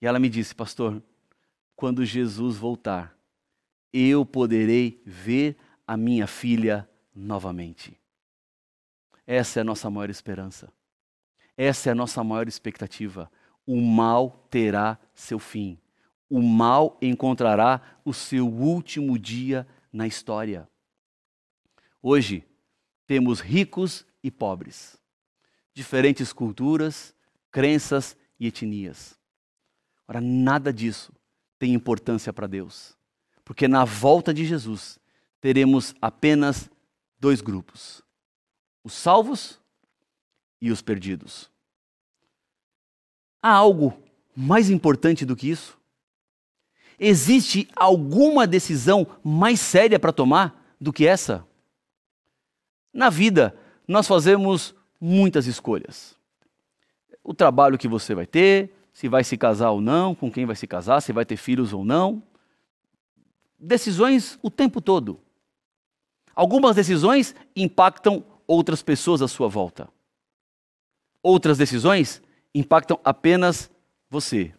E 0.00 0.06
ela 0.06 0.18
me 0.18 0.28
disse, 0.28 0.54
pastor, 0.54 1.02
quando 1.74 2.04
Jesus 2.04 2.56
voltar, 2.56 3.15
eu 3.92 4.24
poderei 4.24 5.02
ver 5.04 5.56
a 5.86 5.96
minha 5.96 6.26
filha 6.26 6.88
novamente. 7.14 7.98
Essa 9.26 9.60
é 9.60 9.62
a 9.62 9.64
nossa 9.64 9.90
maior 9.90 10.10
esperança. 10.10 10.72
Essa 11.56 11.88
é 11.88 11.92
a 11.92 11.94
nossa 11.94 12.22
maior 12.22 12.46
expectativa. 12.46 13.30
O 13.66 13.80
mal 13.80 14.46
terá 14.50 14.98
seu 15.14 15.38
fim. 15.38 15.78
O 16.28 16.40
mal 16.42 16.98
encontrará 17.00 17.80
o 18.04 18.12
seu 18.12 18.48
último 18.48 19.18
dia 19.18 19.66
na 19.92 20.06
história. 20.06 20.68
Hoje, 22.02 22.44
temos 23.06 23.40
ricos 23.40 24.04
e 24.22 24.30
pobres, 24.30 25.00
diferentes 25.72 26.32
culturas, 26.32 27.14
crenças 27.50 28.16
e 28.38 28.48
etnias. 28.48 29.18
Ora, 30.06 30.20
nada 30.20 30.72
disso 30.72 31.12
tem 31.58 31.72
importância 31.72 32.32
para 32.32 32.46
Deus, 32.46 32.95
porque 33.46 33.68
na 33.68 33.84
volta 33.84 34.34
de 34.34 34.44
Jesus 34.44 34.98
teremos 35.40 35.94
apenas 36.02 36.68
dois 37.18 37.40
grupos: 37.40 38.02
os 38.82 38.92
salvos 38.92 39.60
e 40.60 40.70
os 40.70 40.82
perdidos. 40.82 41.48
Há 43.40 43.52
algo 43.52 43.96
mais 44.36 44.68
importante 44.68 45.24
do 45.24 45.36
que 45.36 45.48
isso? 45.48 45.78
Existe 46.98 47.68
alguma 47.76 48.48
decisão 48.48 49.06
mais 49.22 49.60
séria 49.60 50.00
para 50.00 50.12
tomar 50.12 50.74
do 50.80 50.92
que 50.92 51.06
essa? 51.06 51.46
Na 52.92 53.10
vida, 53.10 53.56
nós 53.86 54.08
fazemos 54.08 54.74
muitas 55.00 55.46
escolhas. 55.46 56.16
O 57.22 57.32
trabalho 57.32 57.78
que 57.78 57.86
você 57.86 58.12
vai 58.12 58.26
ter, 58.26 58.72
se 58.92 59.08
vai 59.08 59.22
se 59.22 59.36
casar 59.36 59.70
ou 59.70 59.80
não, 59.80 60.16
com 60.16 60.32
quem 60.32 60.46
vai 60.46 60.56
se 60.56 60.66
casar, 60.66 61.00
se 61.00 61.12
vai 61.12 61.24
ter 61.24 61.36
filhos 61.36 61.72
ou 61.72 61.84
não. 61.84 62.22
Decisões 63.58 64.38
o 64.42 64.50
tempo 64.50 64.80
todo. 64.80 65.20
Algumas 66.34 66.76
decisões 66.76 67.34
impactam 67.54 68.24
outras 68.46 68.82
pessoas 68.82 69.22
à 69.22 69.28
sua 69.28 69.48
volta. 69.48 69.88
Outras 71.22 71.56
decisões 71.58 72.22
impactam 72.54 73.00
apenas 73.02 73.70
você. 74.10 74.52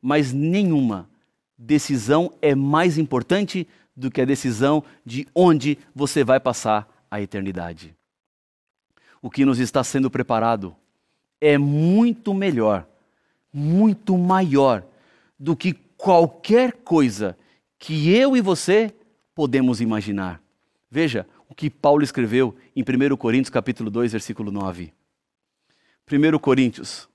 Mas 0.00 0.32
nenhuma 0.32 1.08
decisão 1.56 2.32
é 2.42 2.54
mais 2.54 2.98
importante 2.98 3.68
do 3.96 4.10
que 4.10 4.20
a 4.20 4.24
decisão 4.24 4.82
de 5.06 5.26
onde 5.34 5.78
você 5.94 6.24
vai 6.24 6.40
passar 6.40 6.88
a 7.10 7.20
eternidade. 7.20 7.94
O 9.20 9.30
que 9.30 9.44
nos 9.44 9.60
está 9.60 9.84
sendo 9.84 10.10
preparado 10.10 10.74
é 11.40 11.56
muito 11.56 12.34
melhor, 12.34 12.86
muito 13.52 14.18
maior 14.18 14.84
do 15.38 15.56
que 15.56 15.72
qualquer 15.96 16.72
coisa 16.72 17.36
que 17.82 18.14
eu 18.14 18.36
e 18.36 18.40
você 18.40 18.94
podemos 19.34 19.80
imaginar. 19.80 20.40
Veja 20.88 21.26
o 21.48 21.54
que 21.54 21.68
Paulo 21.68 22.04
escreveu 22.04 22.54
em 22.76 22.82
1 22.82 23.16
Coríntios 23.16 23.50
capítulo 23.50 23.90
2, 23.90 24.12
versículo 24.12 24.52
9. 24.52 24.94
1 26.08 26.38
Coríntios, 26.38 27.08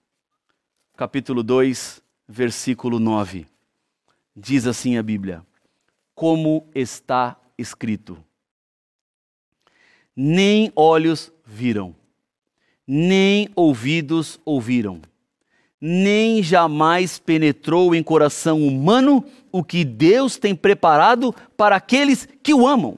capítulo 0.97 1.41
2, 1.41 2.03
versículo 2.27 2.99
9. 2.99 3.47
Diz 4.35 4.67
assim 4.67 4.97
a 4.97 5.03
Bíblia: 5.03 5.41
Como 6.13 6.67
está 6.75 7.39
escrito: 7.57 8.21
Nem 10.13 10.69
olhos 10.75 11.31
viram, 11.45 11.95
nem 12.85 13.49
ouvidos 13.55 14.37
ouviram, 14.43 15.01
nem 15.79 16.41
jamais 16.41 17.19
penetrou 17.19 17.93
em 17.93 18.01
coração 18.01 18.65
humano 18.65 19.23
o 19.51 19.63
que 19.63 19.83
Deus 19.83 20.37
tem 20.37 20.55
preparado 20.55 21.33
para 21.55 21.75
aqueles 21.75 22.27
que 22.41 22.53
o 22.53 22.67
amam. 22.67 22.97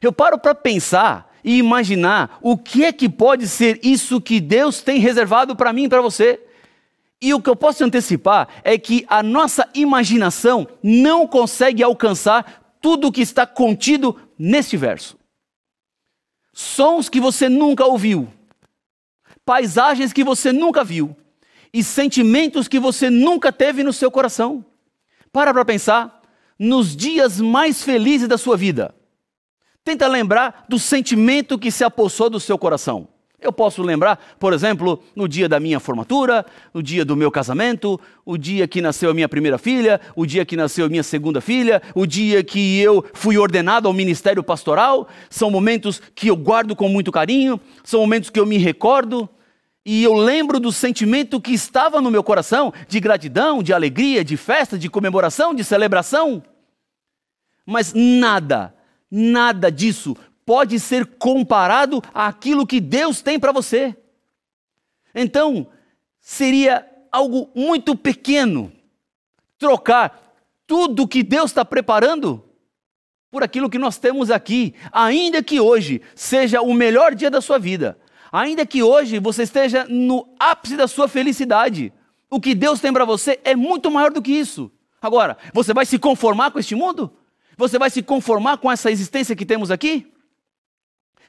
Eu 0.00 0.12
paro 0.12 0.38
para 0.38 0.54
pensar 0.54 1.34
e 1.44 1.58
imaginar 1.58 2.38
o 2.42 2.56
que 2.56 2.84
é 2.84 2.92
que 2.92 3.08
pode 3.08 3.46
ser 3.48 3.78
isso 3.82 4.20
que 4.20 4.40
Deus 4.40 4.80
tem 4.80 4.98
reservado 4.98 5.54
para 5.54 5.72
mim 5.72 5.84
e 5.84 5.88
para 5.88 6.00
você. 6.00 6.40
E 7.20 7.32
o 7.32 7.40
que 7.40 7.48
eu 7.48 7.56
posso 7.56 7.84
antecipar 7.84 8.48
é 8.62 8.76
que 8.76 9.04
a 9.08 9.22
nossa 9.22 9.68
imaginação 9.74 10.66
não 10.82 11.26
consegue 11.26 11.82
alcançar 11.82 12.76
tudo 12.80 13.08
o 13.08 13.12
que 13.12 13.22
está 13.22 13.46
contido 13.46 14.16
neste 14.38 14.76
verso. 14.76 15.18
Sons 16.52 17.08
que 17.08 17.20
você 17.20 17.48
nunca 17.48 17.84
ouviu, 17.84 18.28
paisagens 19.44 20.12
que 20.12 20.24
você 20.24 20.52
nunca 20.52 20.82
viu 20.82 21.16
e 21.76 21.84
sentimentos 21.84 22.68
que 22.68 22.80
você 22.80 23.10
nunca 23.10 23.52
teve 23.52 23.84
no 23.84 23.92
seu 23.92 24.10
coração. 24.10 24.64
Para 25.30 25.52
para 25.52 25.62
pensar 25.62 26.22
nos 26.58 26.96
dias 26.96 27.38
mais 27.38 27.82
felizes 27.82 28.26
da 28.26 28.38
sua 28.38 28.56
vida. 28.56 28.94
Tenta 29.84 30.08
lembrar 30.08 30.64
do 30.70 30.78
sentimento 30.78 31.58
que 31.58 31.70
se 31.70 31.84
apossou 31.84 32.30
do 32.30 32.40
seu 32.40 32.56
coração. 32.56 33.08
Eu 33.38 33.52
posso 33.52 33.82
lembrar, 33.82 34.36
por 34.40 34.54
exemplo, 34.54 35.02
no 35.14 35.28
dia 35.28 35.50
da 35.50 35.60
minha 35.60 35.78
formatura, 35.78 36.46
no 36.72 36.82
dia 36.82 37.04
do 37.04 37.14
meu 37.14 37.30
casamento, 37.30 38.00
o 38.24 38.38
dia 38.38 38.66
que 38.66 38.80
nasceu 38.80 39.10
a 39.10 39.14
minha 39.14 39.28
primeira 39.28 39.58
filha, 39.58 40.00
o 40.16 40.24
dia 40.24 40.46
que 40.46 40.56
nasceu 40.56 40.86
a 40.86 40.88
minha 40.88 41.02
segunda 41.02 41.42
filha, 41.42 41.82
o 41.94 42.06
dia 42.06 42.42
que 42.42 42.80
eu 42.80 43.04
fui 43.12 43.36
ordenado 43.36 43.86
ao 43.86 43.92
ministério 43.92 44.42
pastoral. 44.42 45.06
São 45.28 45.50
momentos 45.50 46.00
que 46.14 46.28
eu 46.28 46.36
guardo 46.36 46.74
com 46.74 46.88
muito 46.88 47.12
carinho, 47.12 47.60
são 47.84 48.00
momentos 48.00 48.30
que 48.30 48.40
eu 48.40 48.46
me 48.46 48.56
recordo 48.56 49.28
e 49.86 50.02
eu 50.02 50.12
lembro 50.12 50.60
do 50.60 50.70
sentimento 50.70 51.40
que 51.40 51.52
estava 51.52 52.00
no 52.00 52.10
meu 52.10 52.22
coração 52.22 52.74
de 52.88 53.00
gratidão, 53.00 53.62
de 53.62 53.72
alegria, 53.72 54.22
de 54.22 54.36
festa, 54.36 54.76
de 54.76 54.90
comemoração, 54.90 55.54
de 55.54 55.64
celebração. 55.64 56.42
Mas 57.64 57.94
nada 57.94 58.76
Nada 59.10 59.70
disso 59.70 60.16
pode 60.44 60.78
ser 60.80 61.06
comparado 61.18 62.02
àquilo 62.12 62.66
que 62.66 62.80
Deus 62.80 63.22
tem 63.22 63.38
para 63.38 63.52
você. 63.52 63.96
Então, 65.14 65.68
seria 66.20 66.86
algo 67.10 67.50
muito 67.54 67.96
pequeno 67.96 68.72
trocar 69.58 70.34
tudo 70.66 71.08
que 71.08 71.22
Deus 71.22 71.50
está 71.50 71.64
preparando 71.64 72.44
por 73.30 73.42
aquilo 73.42 73.70
que 73.70 73.78
nós 73.78 73.98
temos 73.98 74.30
aqui, 74.30 74.74
ainda 74.92 75.42
que 75.42 75.60
hoje 75.60 76.02
seja 76.14 76.60
o 76.60 76.74
melhor 76.74 77.14
dia 77.14 77.30
da 77.30 77.40
sua 77.40 77.58
vida, 77.58 77.98
ainda 78.36 78.66
que 78.66 78.82
hoje 78.82 79.18
você 79.18 79.44
esteja 79.44 79.86
no 79.88 80.28
ápice 80.38 80.76
da 80.76 80.86
sua 80.86 81.08
felicidade. 81.08 81.92
O 82.28 82.40
que 82.40 82.54
Deus 82.54 82.80
tem 82.80 82.92
para 82.92 83.04
você 83.04 83.40
é 83.44 83.56
muito 83.56 83.90
maior 83.90 84.12
do 84.12 84.20
que 84.20 84.32
isso. 84.32 84.70
Agora, 85.00 85.38
você 85.54 85.72
vai 85.72 85.86
se 85.86 85.98
conformar 85.98 86.50
com 86.50 86.58
este 86.58 86.74
mundo? 86.74 87.10
Você 87.56 87.78
vai 87.78 87.88
se 87.88 88.02
conformar 88.02 88.58
com 88.58 88.70
essa 88.70 88.90
existência 88.90 89.34
que 89.34 89.46
temos 89.46 89.70
aqui? 89.70 90.12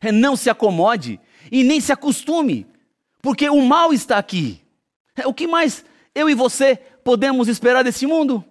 É, 0.02 0.12
não 0.12 0.36
se 0.36 0.50
acomode 0.50 1.20
e 1.52 1.64
nem 1.64 1.80
se 1.80 1.92
acostume, 1.92 2.68
porque 3.22 3.50
o 3.50 3.62
mal 3.62 3.94
está 3.94 4.18
aqui. 4.18 4.62
É, 5.16 5.26
o 5.26 5.34
que 5.34 5.48
mais 5.48 5.86
eu 6.14 6.30
e 6.30 6.36
você 6.36 6.76
podemos 7.04 7.48
esperar 7.48 7.84
desse 7.84 8.06
mundo? 8.06 8.44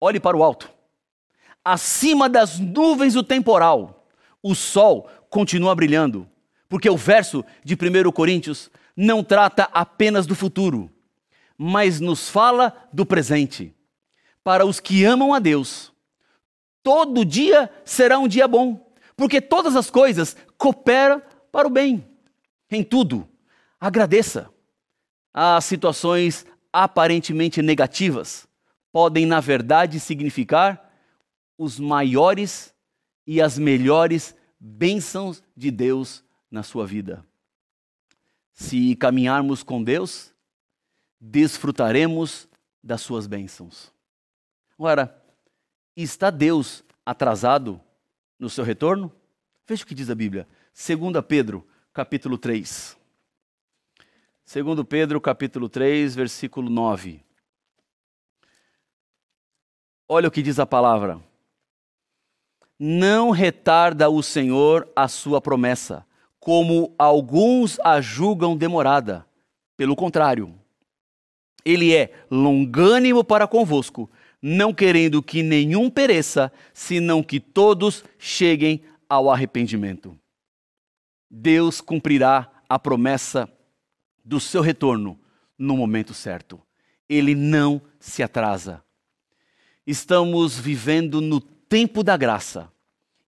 Olhe 0.00 0.18
para 0.18 0.36
o 0.36 0.42
alto. 0.42 0.70
Acima 1.64 2.28
das 2.28 2.58
nuvens 2.58 3.14
do 3.14 3.22
temporal, 3.22 4.06
o 4.42 4.54
sol 4.54 5.08
continua 5.28 5.74
brilhando, 5.74 6.28
porque 6.68 6.88
o 6.88 6.96
verso 6.96 7.44
de 7.64 7.74
1 7.74 8.10
Coríntios 8.12 8.70
não 8.96 9.22
trata 9.22 9.68
apenas 9.72 10.26
do 10.26 10.34
futuro, 10.34 10.90
mas 11.56 12.00
nos 12.00 12.28
fala 12.28 12.88
do 12.92 13.04
presente. 13.04 13.74
Para 14.42 14.66
os 14.66 14.80
que 14.80 15.04
amam 15.04 15.32
a 15.32 15.38
Deus, 15.38 15.94
Todo 16.84 17.24
dia 17.24 17.70
será 17.82 18.18
um 18.18 18.28
dia 18.28 18.46
bom, 18.46 18.92
porque 19.16 19.40
todas 19.40 19.74
as 19.74 19.88
coisas 19.88 20.36
cooperam 20.58 21.22
para 21.50 21.66
o 21.66 21.70
bem. 21.70 22.06
Em 22.70 22.84
tudo, 22.84 23.26
agradeça. 23.80 24.50
As 25.32 25.64
situações 25.64 26.44
aparentemente 26.70 27.62
negativas 27.62 28.46
podem, 28.92 29.24
na 29.24 29.40
verdade, 29.40 29.98
significar 29.98 30.92
os 31.56 31.80
maiores 31.80 32.74
e 33.26 33.40
as 33.40 33.58
melhores 33.58 34.36
bênçãos 34.60 35.42
de 35.56 35.70
Deus 35.70 36.22
na 36.54 36.62
sua 36.62 36.86
vida. 36.86 37.26
Se 38.52 38.94
caminharmos 38.94 39.64
com 39.64 39.82
Deus, 39.82 40.32
desfrutaremos 41.20 42.48
das 42.80 43.00
suas 43.00 43.26
bênçãos. 43.26 43.92
Agora, 44.78 45.20
está 45.96 46.30
Deus 46.30 46.84
atrasado 47.04 47.80
no 48.38 48.48
seu 48.48 48.62
retorno? 48.62 49.12
Veja 49.66 49.82
o 49.82 49.86
que 49.86 49.96
diz 49.96 50.08
a 50.08 50.14
Bíblia. 50.14 50.46
2 50.72 51.24
Pedro, 51.26 51.66
capítulo 51.92 52.38
3. 52.38 52.96
2 54.46 54.86
Pedro, 54.88 55.20
capítulo 55.20 55.68
3, 55.68 56.14
versículo 56.14 56.70
9. 56.70 57.20
Olha 60.08 60.28
o 60.28 60.30
que 60.30 60.42
diz 60.42 60.60
a 60.60 60.66
palavra. 60.66 61.20
Não 62.78 63.32
retarda 63.32 64.08
o 64.08 64.22
Senhor 64.22 64.88
a 64.94 65.08
sua 65.08 65.40
promessa, 65.40 66.06
como 66.44 66.94
alguns 66.98 67.80
a 67.80 68.02
julgam 68.02 68.54
demorada. 68.54 69.26
Pelo 69.78 69.96
contrário, 69.96 70.54
ele 71.64 71.94
é 71.94 72.12
longânimo 72.30 73.24
para 73.24 73.46
convosco, 73.46 74.10
não 74.42 74.74
querendo 74.74 75.22
que 75.22 75.42
nenhum 75.42 75.88
pereça, 75.88 76.52
senão 76.74 77.22
que 77.22 77.40
todos 77.40 78.04
cheguem 78.18 78.82
ao 79.08 79.30
arrependimento. 79.30 80.18
Deus 81.30 81.80
cumprirá 81.80 82.52
a 82.68 82.78
promessa 82.78 83.50
do 84.22 84.38
seu 84.38 84.60
retorno 84.60 85.18
no 85.56 85.78
momento 85.78 86.12
certo. 86.12 86.60
Ele 87.08 87.34
não 87.34 87.80
se 87.98 88.22
atrasa. 88.22 88.84
Estamos 89.86 90.58
vivendo 90.58 91.22
no 91.22 91.40
tempo 91.40 92.04
da 92.04 92.18
graça 92.18 92.70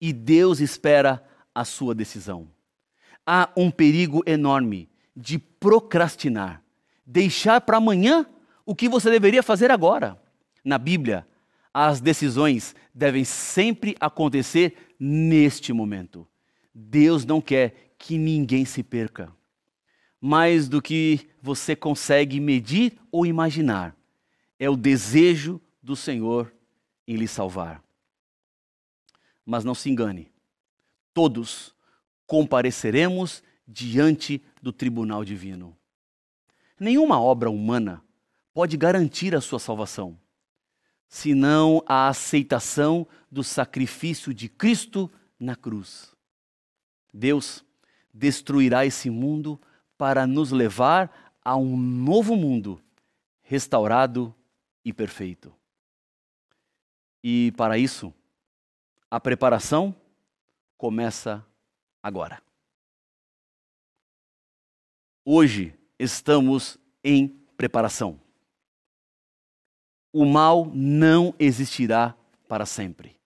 e 0.00 0.14
Deus 0.14 0.60
espera 0.60 1.22
a 1.54 1.62
sua 1.62 1.94
decisão. 1.94 2.48
Há 3.26 3.50
um 3.56 3.70
perigo 3.70 4.22
enorme 4.26 4.88
de 5.16 5.38
procrastinar, 5.38 6.62
deixar 7.06 7.60
para 7.60 7.76
amanhã 7.76 8.26
o 8.64 8.74
que 8.74 8.88
você 8.88 9.10
deveria 9.10 9.42
fazer 9.42 9.70
agora. 9.70 10.20
Na 10.64 10.78
Bíblia, 10.78 11.26
as 11.72 12.00
decisões 12.00 12.74
devem 12.94 13.24
sempre 13.24 13.96
acontecer 14.00 14.94
neste 14.98 15.72
momento. 15.72 16.26
Deus 16.74 17.24
não 17.24 17.40
quer 17.40 17.94
que 17.98 18.18
ninguém 18.18 18.64
se 18.64 18.82
perca. 18.82 19.32
Mais 20.20 20.68
do 20.68 20.80
que 20.80 21.28
você 21.40 21.74
consegue 21.74 22.38
medir 22.40 22.98
ou 23.10 23.26
imaginar, 23.26 23.96
é 24.58 24.70
o 24.70 24.76
desejo 24.76 25.60
do 25.82 25.96
Senhor 25.96 26.52
em 27.06 27.16
lhe 27.16 27.26
salvar. 27.26 27.82
Mas 29.44 29.64
não 29.64 29.74
se 29.74 29.90
engane, 29.90 30.30
todos 31.12 31.74
compareceremos 32.32 33.42
diante 33.68 34.42
do 34.62 34.72
tribunal 34.72 35.22
divino. 35.22 35.76
Nenhuma 36.80 37.20
obra 37.20 37.50
humana 37.50 38.02
pode 38.54 38.74
garantir 38.74 39.34
a 39.34 39.40
sua 39.42 39.58
salvação 39.58 40.18
senão 41.06 41.82
a 41.84 42.08
aceitação 42.08 43.06
do 43.30 43.44
sacrifício 43.44 44.32
de 44.32 44.48
Cristo 44.48 45.12
na 45.38 45.54
cruz. 45.54 46.16
Deus 47.12 47.62
destruirá 48.14 48.86
esse 48.86 49.10
mundo 49.10 49.60
para 49.98 50.26
nos 50.26 50.52
levar 50.52 51.34
a 51.44 51.54
um 51.54 51.76
novo 51.76 52.34
mundo 52.34 52.80
restaurado 53.42 54.34
e 54.82 54.90
perfeito. 54.90 55.54
E 57.22 57.52
para 57.58 57.76
isso, 57.76 58.10
a 59.10 59.20
preparação 59.20 59.94
começa 60.78 61.46
agora. 62.02 62.42
Hoje 65.24 65.74
estamos 65.98 66.78
em 67.04 67.28
preparação 67.56 68.20
o 70.12 70.26
mal 70.26 70.70
não 70.74 71.34
existirá 71.38 72.14
para 72.46 72.66
sempre. 72.66 73.16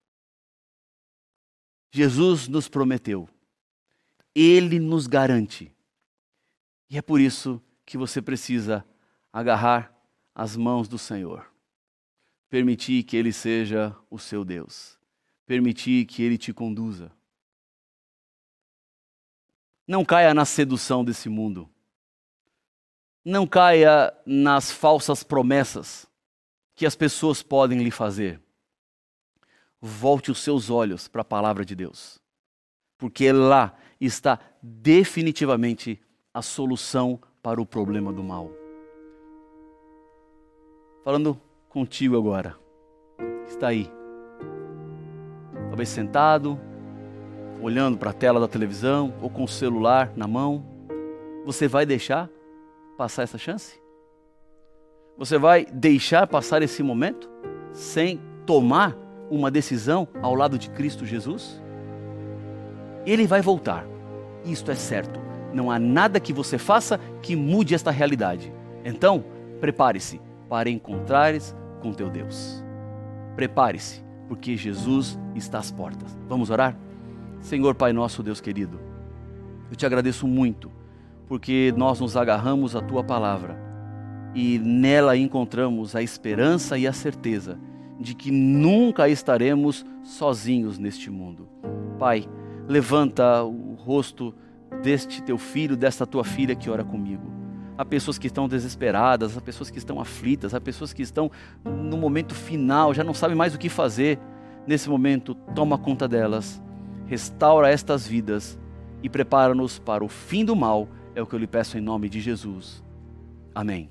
Jesus 1.90 2.46
nos 2.46 2.68
prometeu. 2.68 3.28
Ele 4.34 4.78
nos 4.78 5.06
garante. 5.06 5.72
E 6.88 6.96
é 6.96 7.02
por 7.02 7.20
isso 7.20 7.60
que 7.84 7.98
você 7.98 8.22
precisa 8.22 8.86
agarrar 9.32 9.92
as 10.34 10.56
mãos 10.56 10.86
do 10.86 10.98
Senhor. 10.98 11.50
Permitir 12.48 13.02
que 13.02 13.16
Ele 13.16 13.32
seja 13.32 13.96
o 14.08 14.18
seu 14.18 14.44
Deus. 14.44 14.98
Permitir 15.46 16.06
que 16.06 16.22
Ele 16.22 16.38
te 16.38 16.52
conduza. 16.52 17.10
Não 19.87 20.05
caia 20.05 20.35
na 20.35 20.44
sedução 20.44 21.05
desse 21.05 21.29
mundo. 21.29 21.68
Não 23.25 23.46
caia 23.46 24.12
nas 24.25 24.70
falsas 24.70 25.22
promessas 25.22 26.07
que 26.75 26.85
as 26.87 26.96
pessoas 26.96 27.42
podem 27.42 27.83
lhe 27.83 27.90
fazer. 27.90 28.40
Volte 29.81 30.31
os 30.31 30.38
seus 30.38 30.70
olhos 30.70 31.07
para 31.07 31.22
a 31.22 31.25
palavra 31.25 31.64
de 31.64 31.75
Deus, 31.75 32.20
porque 32.99 33.31
lá 33.31 33.77
está 34.01 34.38
definitivamente 34.62 36.01
a 36.35 36.42
solução 36.42 37.20
para 37.42 37.61
o 37.61 37.66
problema 37.66 38.12
do 38.12 38.22
mal. 38.22 38.51
Falando 41.05 41.40
contigo 41.68 42.16
agora, 42.16 42.59
está 43.46 43.68
aí, 43.68 43.88
talvez 45.68 45.88
sentado, 45.88 46.61
olhando 47.60 47.98
para 47.98 48.10
a 48.10 48.14
tela 48.14 48.40
da 48.40 48.48
televisão 48.48 49.14
ou 49.20 49.30
com 49.30 49.44
o 49.44 49.48
celular 49.48 50.12
na 50.16 50.26
mão, 50.26 50.64
você 51.44 51.68
vai 51.68 51.86
deixar 51.86 52.28
passar 52.96 53.22
essa 53.22 53.38
chance? 53.38 53.80
Você 55.16 55.38
vai 55.38 55.66
deixar 55.72 56.26
passar 56.26 56.62
esse 56.62 56.82
momento 56.82 57.30
sem 57.72 58.20
tomar 58.44 58.96
uma 59.30 59.50
decisão 59.50 60.06
ao 60.22 60.34
lado 60.34 60.58
de 60.58 60.70
Cristo 60.70 61.06
Jesus? 61.06 61.62
Ele 63.04 63.26
vai 63.26 63.40
voltar, 63.40 63.86
isto 64.44 64.70
é 64.70 64.74
certo. 64.74 65.20
Não 65.52 65.70
há 65.70 65.78
nada 65.78 66.20
que 66.20 66.32
você 66.32 66.58
faça 66.58 66.98
que 67.22 67.34
mude 67.34 67.74
esta 67.74 67.90
realidade. 67.90 68.52
Então, 68.84 69.24
prepare-se 69.60 70.20
para 70.48 70.68
encontrares 70.68 71.56
com 71.80 71.92
teu 71.92 72.10
Deus. 72.10 72.62
Prepare-se, 73.34 74.04
porque 74.28 74.56
Jesus 74.56 75.18
está 75.34 75.58
às 75.58 75.70
portas. 75.70 76.16
Vamos 76.28 76.50
orar? 76.50 76.76
Senhor 77.46 77.76
Pai 77.76 77.92
nosso, 77.92 78.24
Deus 78.24 78.40
querido, 78.40 78.80
eu 79.70 79.76
te 79.76 79.87
agradeço 79.87 80.26
muito, 80.26 80.68
porque 81.28 81.72
nós 81.76 82.00
nos 82.00 82.16
agarramos 82.16 82.74
à 82.74 82.80
tua 82.80 83.04
palavra 83.04 83.56
e 84.35 84.59
nela 84.59 85.16
encontramos 85.16 85.94
a 85.94 86.02
esperança 86.02 86.76
e 86.76 86.88
a 86.88 86.92
certeza 86.92 87.56
de 88.00 88.16
que 88.16 88.32
nunca 88.32 89.09
estaremos 89.09 89.87
sozinhos 90.02 90.76
neste 90.76 91.09
mundo. 91.09 91.48
Pai, 92.00 92.28
levanta 92.66 93.44
o 93.44 93.74
rosto 93.74 94.35
deste 94.82 95.22
teu 95.22 95.38
filho, 95.38 95.76
desta 95.76 96.04
tua 96.04 96.24
filha 96.24 96.56
que 96.56 96.68
ora 96.68 96.82
comigo. 96.82 97.30
Há 97.78 97.85
pessoas 97.85 98.18
que 98.18 98.26
estão 98.26 98.48
desesperadas, 98.48 99.37
há 99.37 99.40
pessoas 99.40 99.70
que 99.70 99.78
estão 99.78 100.00
aflitas, 100.00 100.52
há 100.52 100.61
pessoas 100.61 100.92
que 100.92 101.02
estão 101.02 101.30
no 101.64 101.96
momento 101.96 102.35
final, 102.35 102.92
já 102.92 103.04
não 103.04 103.14
sabem 103.14 103.37
mais 103.37 103.54
o 103.54 103.59
que 103.59 103.68
fazer. 103.68 104.18
Nesse 104.66 104.90
momento, 104.90 105.32
toma 105.54 105.78
conta 105.78 106.09
delas, 106.09 106.61
restaura 107.06 107.70
estas 107.70 108.06
vidas 108.06 108.58
e 109.02 109.08
prepara-nos 109.08 109.78
para 109.78 110.04
o 110.04 110.08
fim 110.08 110.44
do 110.44 110.56
mal, 110.56 110.88
é 111.14 111.22
o 111.22 111.26
que 111.26 111.34
eu 111.34 111.38
lhe 111.38 111.46
peço 111.46 111.78
em 111.78 111.80
nome 111.80 112.08
de 112.08 112.20
Jesus. 112.20 112.82
Amém. 113.54 113.88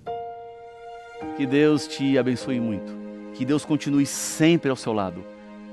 Que 1.38 1.46
Deus 1.46 1.88
te 1.88 2.18
abençoe 2.18 2.60
muito. 2.60 2.94
Que 3.34 3.44
Deus 3.44 3.66
continue 3.66 4.06
sempre 4.06 4.70
ao 4.70 4.76
seu 4.76 4.94
lado. 4.94 5.24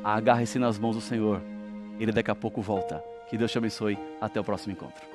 Agarre-se 0.02 0.58
nas 0.58 0.78
mãos 0.78 0.96
do 0.96 1.02
Senhor. 1.02 1.42
Ele 2.00 2.12
daqui 2.12 2.30
a 2.30 2.34
pouco 2.34 2.62
volta. 2.62 3.02
Que 3.28 3.36
Deus 3.36 3.50
te 3.50 3.58
abençoe. 3.58 3.98
Até 4.20 4.40
o 4.40 4.44
próximo 4.44 4.72
encontro. 4.72 5.11